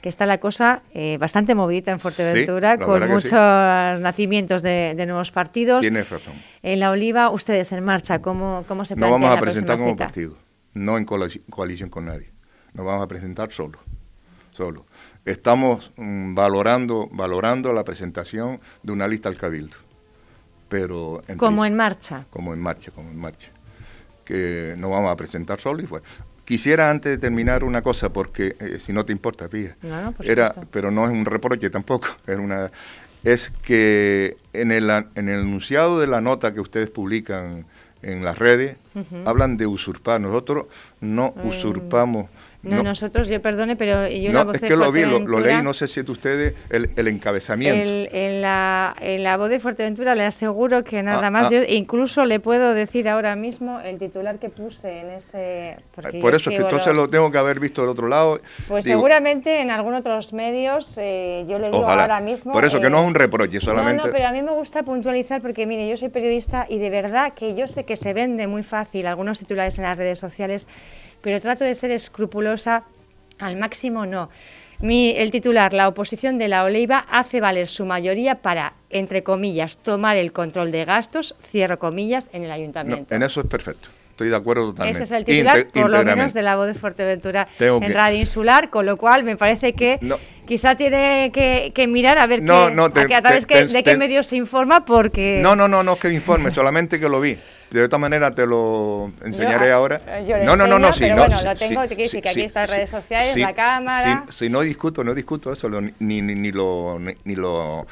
Que 0.00 0.08
está 0.08 0.26
la 0.26 0.38
cosa 0.38 0.82
eh, 0.94 1.18
bastante 1.18 1.54
movida 1.54 1.92
en 1.92 2.00
Fuerteventura, 2.00 2.78
con 2.78 3.08
muchos 3.08 3.32
nacimientos 3.32 4.62
de, 4.62 4.94
nuevos 5.06 5.30
partidos. 5.30 5.80
Tienes 5.80 6.08
razón. 6.08 6.34
En 6.62 6.80
la 6.80 6.90
Oliva, 6.90 7.30
ustedes 7.30 7.72
en 7.72 7.84
marcha, 7.84 8.20
¿cómo, 8.20 8.64
cómo 8.68 8.84
se 8.84 8.94
plantea 8.94 9.18
No 9.18 9.24
vamos 9.24 9.38
a 9.38 9.40
presentar 9.40 9.78
como 9.78 9.96
partido, 9.96 10.36
no 10.74 10.98
en 10.98 11.04
coalición 11.04 11.90
con 11.90 12.06
nadie. 12.06 12.30
Nos 12.74 12.86
vamos 12.86 13.04
a 13.04 13.08
presentar 13.08 13.52
solo, 13.52 13.78
solo. 14.50 14.86
Estamos 15.24 15.90
mm, 15.96 16.34
valorando, 16.34 17.08
valorando 17.10 17.72
la 17.72 17.84
presentación 17.84 18.60
de 18.82 18.92
una 18.92 19.08
lista 19.08 19.28
al 19.28 19.36
Cabildo. 19.36 19.76
Pero 20.68 21.22
como 21.38 21.64
en 21.64 21.74
marcha. 21.74 22.26
Como 22.30 22.52
en 22.52 22.60
marcha, 22.60 22.90
como 22.90 23.10
en 23.10 23.16
marcha. 23.16 23.50
Que 24.24 24.74
nos 24.76 24.90
vamos 24.90 25.10
a 25.10 25.16
presentar 25.16 25.58
solo 25.60 25.82
y 25.82 25.86
fue. 25.86 26.02
Quisiera 26.48 26.90
antes 26.90 27.12
de 27.12 27.18
terminar 27.18 27.62
una 27.62 27.82
cosa, 27.82 28.08
porque 28.08 28.56
eh, 28.58 28.78
si 28.82 28.94
no 28.94 29.04
te 29.04 29.12
importa, 29.12 29.48
Pía, 29.48 29.76
era, 30.24 30.54
pero 30.70 30.90
no 30.90 31.04
es 31.04 31.10
un 31.10 31.26
reproche 31.26 31.68
tampoco, 31.68 32.08
es, 32.26 32.38
una, 32.38 32.70
es 33.22 33.52
que 33.60 34.38
en 34.54 34.72
el, 34.72 34.88
en 34.88 35.28
el 35.28 35.40
enunciado 35.40 36.00
de 36.00 36.06
la 36.06 36.22
nota 36.22 36.54
que 36.54 36.60
ustedes 36.60 36.88
publican 36.88 37.66
en 38.00 38.24
las 38.24 38.38
redes, 38.38 38.78
hablan 39.26 39.58
de 39.58 39.66
usurpar. 39.66 40.22
Nosotros 40.22 40.68
no 41.02 41.34
mm. 41.36 41.48
usurpamos 41.48 42.30
no, 42.62 42.82
nosotros, 42.82 43.28
yo 43.28 43.40
perdone, 43.40 43.76
pero 43.76 44.08
yo 44.08 44.32
la 44.32 44.42
voz 44.42 44.56
es 44.56 44.62
que 44.62 44.76
lo 44.76 44.90
vi, 44.90 45.02
lo, 45.02 45.38
leí, 45.38 45.62
no 45.62 45.72
sé 45.74 45.86
si 45.86 46.00
es 46.00 46.08
ustedes 46.08 46.54
el, 46.70 46.90
el 46.96 47.06
encabezamiento. 47.06 48.10
en, 48.12 48.42
la, 48.42 48.94
en 49.00 49.22
la 49.22 49.36
voz 49.36 49.48
de 49.48 49.60
Fuerteventura 49.60 50.16
le 50.16 50.24
aseguro 50.24 50.82
que 50.82 51.02
nada 51.04 51.28
ah, 51.28 51.30
más, 51.30 51.46
ah. 51.46 51.50
yo 51.50 51.62
incluso 51.62 52.24
le 52.24 52.40
puedo 52.40 52.74
decir 52.74 53.08
ahora 53.08 53.36
mismo 53.36 53.80
el 53.80 53.98
titular 53.98 54.40
que 54.40 54.48
puse 54.48 55.00
en 55.00 55.10
ese... 55.10 55.76
Por 56.20 56.34
eso 56.34 56.50
es 56.50 56.56
que 56.56 56.62
entonces 56.62 56.94
lo 56.96 57.08
tengo 57.08 57.30
que 57.30 57.38
haber 57.38 57.60
visto 57.60 57.82
del 57.82 57.90
otro 57.90 58.08
lado. 58.08 58.40
Pues 58.66 58.84
seguramente 58.84 59.60
en 59.60 59.70
algunos 59.70 60.00
otros 60.00 60.32
medios, 60.32 60.98
eh, 60.98 61.44
yo 61.48 61.60
le 61.60 61.66
digo 61.70 61.88
ahora 61.88 62.20
mismo... 62.20 62.52
Por 62.52 62.64
eso 62.64 62.80
que 62.80 62.90
no 62.90 62.98
es 62.98 63.06
un 63.06 63.14
eh, 63.14 63.18
reproche 63.18 63.60
solamente... 63.60 64.02
No, 64.02 64.06
no, 64.06 64.12
pero 64.12 64.26
a 64.26 64.32
mí 64.32 64.42
me 64.42 64.52
gusta 64.52 64.82
puntualizar 64.82 65.40
porque 65.40 65.64
mire, 65.66 65.88
yo 65.88 65.96
soy 65.96 66.08
periodista 66.08 66.66
y 66.68 66.78
de 66.78 66.90
verdad 66.90 67.34
que 67.34 67.54
yo 67.54 67.68
sé 67.68 67.84
que 67.84 67.94
se 67.94 68.12
vende 68.14 68.48
muy 68.48 68.64
fácil 68.64 69.06
algunos 69.06 69.38
titulares 69.38 69.78
en 69.78 69.84
las 69.84 69.96
redes 69.96 70.18
sociales 70.18 70.66
pero 71.20 71.40
trato 71.40 71.64
de 71.64 71.74
ser 71.74 71.90
escrupulosa 71.90 72.84
al 73.38 73.56
máximo, 73.56 74.06
no. 74.06 74.30
el 74.80 75.30
titular, 75.30 75.74
la 75.74 75.88
oposición 75.88 76.38
de 76.38 76.48
la 76.48 76.64
Oliva 76.64 77.06
hace 77.10 77.40
valer 77.40 77.68
su 77.68 77.86
mayoría 77.86 78.36
para, 78.36 78.74
entre 78.90 79.22
comillas, 79.22 79.78
tomar 79.78 80.16
el 80.16 80.32
control 80.32 80.72
de 80.72 80.84
gastos, 80.84 81.34
cierro 81.42 81.78
comillas, 81.78 82.30
en 82.32 82.44
el 82.44 82.50
ayuntamiento. 82.50 83.14
en 83.14 83.22
eso 83.22 83.40
es 83.40 83.46
perfecto. 83.46 83.88
Estoy 84.18 84.30
de 84.30 84.36
acuerdo 84.36 84.70
totalmente. 84.70 85.00
Ese 85.00 85.14
es 85.14 85.16
el 85.16 85.24
titular, 85.24 85.68
por 85.68 85.90
lo 85.90 86.04
menos, 86.04 86.34
de 86.34 86.42
la 86.42 86.56
voz 86.56 86.66
de 86.66 86.74
Fuerteventura 86.74 87.46
en 87.60 87.94
Radio 87.94 88.18
Insular, 88.18 88.68
con 88.68 88.84
lo 88.84 88.96
cual 88.96 89.22
me 89.22 89.36
parece 89.36 89.74
que 89.74 90.00
quizá 90.44 90.74
tiene 90.74 91.30
que, 91.32 91.86
mirar 91.86 92.18
a 92.18 92.26
ver 92.26 92.40
qué, 92.40 93.14
a, 93.14 93.22
través 93.22 93.46
de 93.46 93.82
qué 93.84 93.96
medios 93.96 94.26
se 94.26 94.34
informa, 94.34 94.84
porque... 94.84 95.38
No, 95.40 95.54
no, 95.54 95.68
no, 95.68 95.84
no 95.84 95.92
es 95.92 96.00
que 96.00 96.12
informe, 96.12 96.50
solamente 96.50 96.98
que 96.98 97.08
lo 97.08 97.20
vi. 97.20 97.38
De 97.70 97.84
esta 97.84 97.98
manera 97.98 98.30
te 98.30 98.46
lo 98.46 99.12
enseñaré 99.24 99.72
ahora. 99.72 100.00
no, 100.44 100.56
no, 100.56 100.66
no, 100.66 100.78
no, 100.78 100.92
sí, 100.92 101.08
no, 101.10 101.16
bueno, 101.16 101.42
lo 101.42 101.54
tengo, 101.54 101.82
te 101.82 101.88
quiero 101.88 102.04
decir 102.04 102.22
que 102.22 102.28
aquí 102.30 102.42
está 102.42 102.64
en 102.64 102.70
redes 102.70 102.90
sociales, 102.90 103.36
la 103.36 103.54
cámara. 103.54 104.24
Si, 104.30 104.48
no 104.48 104.62
discuto, 104.62 105.04
no 105.04 105.14
discuto 105.14 105.52
eso, 105.52 105.68
ni, 105.68 105.92
ni, 105.98 106.22
ni, 106.22 106.52
lo, 106.52 106.98
ni, 107.24 107.34
lo. 107.34 107.86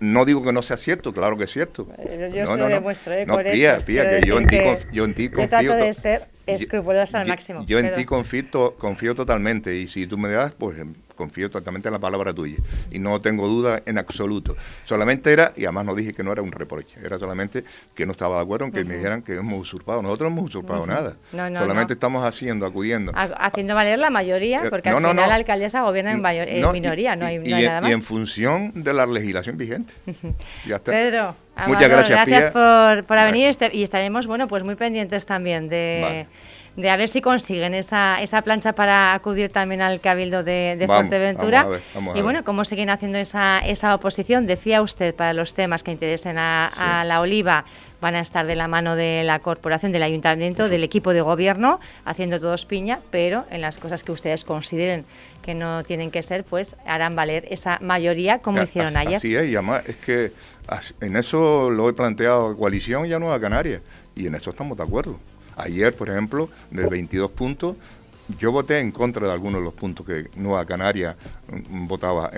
No 0.00 0.24
digo 0.24 0.44
que 0.44 0.52
no 0.52 0.62
sea 0.62 0.76
cierto, 0.76 1.12
claro 1.12 1.36
que 1.36 1.44
es 1.44 1.52
cierto. 1.52 1.86
Yo 2.34 2.46
se 2.46 2.56
lo 2.56 2.68
demuestro, 2.68 3.12
¿eh? 3.14 3.26
No, 3.26 3.38
pía, 3.38 3.78
pía, 3.78 4.08
que 4.08 4.26
yo 4.26 4.38
en 4.38 4.46
ti, 4.46 4.58
yo 4.92 5.04
en 5.04 5.14
ti 5.14 5.28
confío. 5.28 5.48
trato 5.48 5.76
de 5.76 5.94
ser 5.94 6.28
escrupulosa 6.46 7.20
al 7.20 7.28
máximo. 7.28 7.64
Yo 7.66 7.78
en 7.78 7.94
ti 7.94 8.04
confío, 8.04 8.74
confío 8.78 9.14
totalmente 9.14 9.74
y 9.76 9.86
si 9.86 10.06
tú 10.06 10.18
me 10.18 10.30
das, 10.30 10.52
pues 10.52 10.78
confío 11.22 11.48
totalmente 11.48 11.88
en 11.88 11.92
la 11.92 12.00
palabra 12.00 12.34
tuya 12.34 12.56
y 12.90 12.98
no 12.98 13.20
tengo 13.20 13.46
duda 13.46 13.80
en 13.86 13.96
absoluto. 13.96 14.56
Solamente 14.84 15.32
era, 15.32 15.52
y 15.56 15.64
además 15.64 15.84
no 15.86 15.94
dije 15.94 16.12
que 16.12 16.24
no 16.24 16.32
era 16.32 16.42
un 16.42 16.50
reproche, 16.50 16.98
era 17.00 17.16
solamente 17.16 17.64
que 17.94 18.06
no 18.06 18.12
estaba 18.12 18.36
de 18.36 18.42
acuerdo 18.42 18.66
en 18.66 18.72
que 18.72 18.84
me 18.84 18.96
dijeran 18.96 19.22
que 19.22 19.34
hemos 19.34 19.60
usurpado. 19.60 20.02
Nosotros 20.02 20.32
no 20.32 20.38
hemos 20.38 20.50
usurpado 20.50 20.84
nada. 20.84 21.14
solamente 21.30 21.94
estamos 21.94 22.24
haciendo, 22.24 22.66
acudiendo. 22.66 23.12
Haciendo 23.14 23.76
valer 23.76 24.00
la 24.00 24.10
mayoría, 24.10 24.64
eh, 24.64 24.70
porque 24.70 24.88
al 24.88 24.96
final 24.96 25.16
la 25.16 25.34
alcaldesa 25.34 25.82
gobierna 25.82 26.10
en, 26.10 26.72
minoría, 26.72 27.14
no 27.14 27.26
hay, 27.26 27.38
nada 27.38 27.82
más. 27.82 27.90
Y 27.90 27.92
en 27.92 28.02
función 28.02 28.72
de 28.74 28.92
la 28.92 29.06
legislación 29.06 29.56
vigente. 29.56 29.94
ya 30.66 30.76
está. 30.76 30.90
Pedro, 30.90 31.36
Muchas 31.66 31.88
gracias, 31.88 32.26
gracias 32.26 32.52
por, 32.52 33.04
por 33.04 33.16
venir 33.22 33.48
este, 33.48 33.70
y 33.72 33.82
estaremos 33.82 34.26
bueno 34.26 34.48
pues 34.48 34.64
muy 34.64 34.74
pendientes 34.74 35.26
también 35.26 35.68
de, 35.68 36.26
de 36.76 36.88
a 36.88 36.96
ver 36.96 37.08
si 37.08 37.20
consiguen 37.20 37.74
esa, 37.74 38.22
esa 38.22 38.40
plancha 38.42 38.72
para 38.72 39.12
acudir 39.12 39.50
también 39.50 39.82
al 39.82 40.00
Cabildo 40.00 40.42
de, 40.42 40.82
Fuerteventura. 40.86 41.66
y 42.14 42.22
bueno, 42.22 42.44
cómo 42.44 42.64
siguen 42.64 42.88
haciendo 42.88 43.18
esa, 43.18 43.58
esa 43.60 43.94
oposición. 43.94 44.46
Decía 44.46 44.80
usted, 44.80 45.14
para 45.14 45.34
los 45.34 45.52
temas 45.54 45.82
que 45.82 45.92
interesen 45.92 46.38
a, 46.38 47.02
la 47.04 47.20
oliva, 47.20 47.64
van 48.00 48.14
a 48.14 48.20
estar 48.20 48.46
de 48.46 48.56
la 48.56 48.68
mano 48.68 48.96
de 48.96 49.22
la 49.22 49.38
corporación, 49.40 49.92
del 49.92 50.02
ayuntamiento, 50.02 50.68
del 50.68 50.82
equipo 50.82 51.12
de 51.12 51.20
gobierno, 51.20 51.78
haciendo 52.04 52.40
todos 52.40 52.64
piña, 52.64 53.00
pero 53.10 53.44
en 53.50 53.60
las 53.60 53.78
cosas 53.78 54.02
que 54.02 54.12
ustedes 54.12 54.44
consideren 54.44 55.04
que 55.42 55.54
no 55.54 55.82
tienen 55.82 56.10
que 56.10 56.22
ser, 56.22 56.44
pues 56.44 56.76
harán 56.86 57.14
valer 57.14 57.46
esa 57.50 57.78
mayoría 57.80 58.38
como 58.38 58.62
hicieron 58.62 58.96
ayer. 58.96 59.16
Así 59.16 59.36
es, 59.36 59.48
y 59.48 59.56
además 59.56 59.82
es 59.86 59.96
que 59.96 60.32
en 61.00 61.16
eso 61.16 61.70
lo 61.70 61.88
he 61.88 61.92
planteado 61.92 62.56
coalición 62.56 63.06
y 63.06 63.12
a 63.12 63.18
Nueva 63.18 63.38
Canaria, 63.40 63.82
y 64.16 64.26
en 64.26 64.34
eso 64.34 64.50
estamos 64.50 64.76
de 64.76 64.84
acuerdo. 64.84 65.18
Ayer, 65.56 65.94
por 65.94 66.08
ejemplo, 66.08 66.48
de 66.70 66.86
22 66.86 67.30
puntos, 67.30 67.76
yo 68.38 68.52
voté 68.52 68.78
en 68.78 68.92
contra 68.92 69.26
de 69.26 69.32
algunos 69.32 69.60
de 69.60 69.64
los 69.64 69.74
puntos 69.74 70.06
que 70.06 70.28
Nueva 70.36 70.64
Canaria 70.64 71.16
mm, 71.48 71.86
votaba 71.86 72.30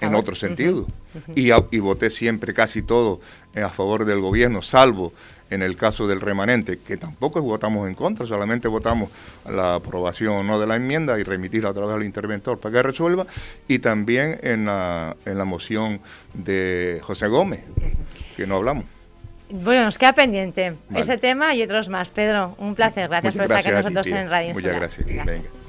en, 0.00 0.14
otro 0.14 0.34
sentido. 0.34 0.86
y, 1.34 1.50
y, 1.52 1.78
voté 1.78 2.10
siempre, 2.10 2.54
casi 2.54 2.82
todo, 2.82 3.20
a 3.54 3.70
favor 3.70 4.04
del 4.04 4.20
gobierno, 4.20 4.62
salvo 4.62 5.12
en 5.50 5.62
el 5.62 5.76
caso 5.76 6.06
del 6.08 6.20
remanente, 6.20 6.78
que 6.78 6.96
tampoco 6.96 7.40
votamos 7.40 7.88
en 7.88 7.94
contra, 7.94 8.26
solamente 8.26 8.66
votamos 8.68 9.10
la 9.48 9.76
aprobación 9.76 10.46
no 10.46 10.58
de 10.58 10.66
la 10.66 10.76
enmienda 10.76 11.18
y 11.18 11.22
remitirla 11.22 11.70
otra 11.70 11.86
vez 11.86 11.96
al 11.96 12.04
interventor 12.04 12.58
para 12.58 12.72
que 12.74 12.82
resuelva, 12.82 13.26
y 13.68 13.78
también 13.78 14.38
en 14.42 14.66
la, 14.66 15.16
en 15.24 15.38
la 15.38 15.44
moción 15.44 16.00
de 16.34 17.00
José 17.02 17.28
Gómez, 17.28 17.60
que 18.36 18.46
no 18.46 18.56
hablamos. 18.56 18.95
Bueno, 19.50 19.84
nos 19.84 19.98
queda 19.98 20.12
pendiente 20.12 20.76
ese 20.94 21.18
tema 21.18 21.54
y 21.54 21.62
otros 21.62 21.88
más. 21.88 22.10
Pedro, 22.10 22.54
un 22.58 22.74
placer. 22.74 23.08
Gracias 23.08 23.34
por 23.34 23.44
estar 23.44 23.62
con 23.62 23.74
nosotros 23.74 24.06
en 24.08 24.28
Radio 24.28 24.54
Muchas 24.54 24.76
gracias. 24.76 25.65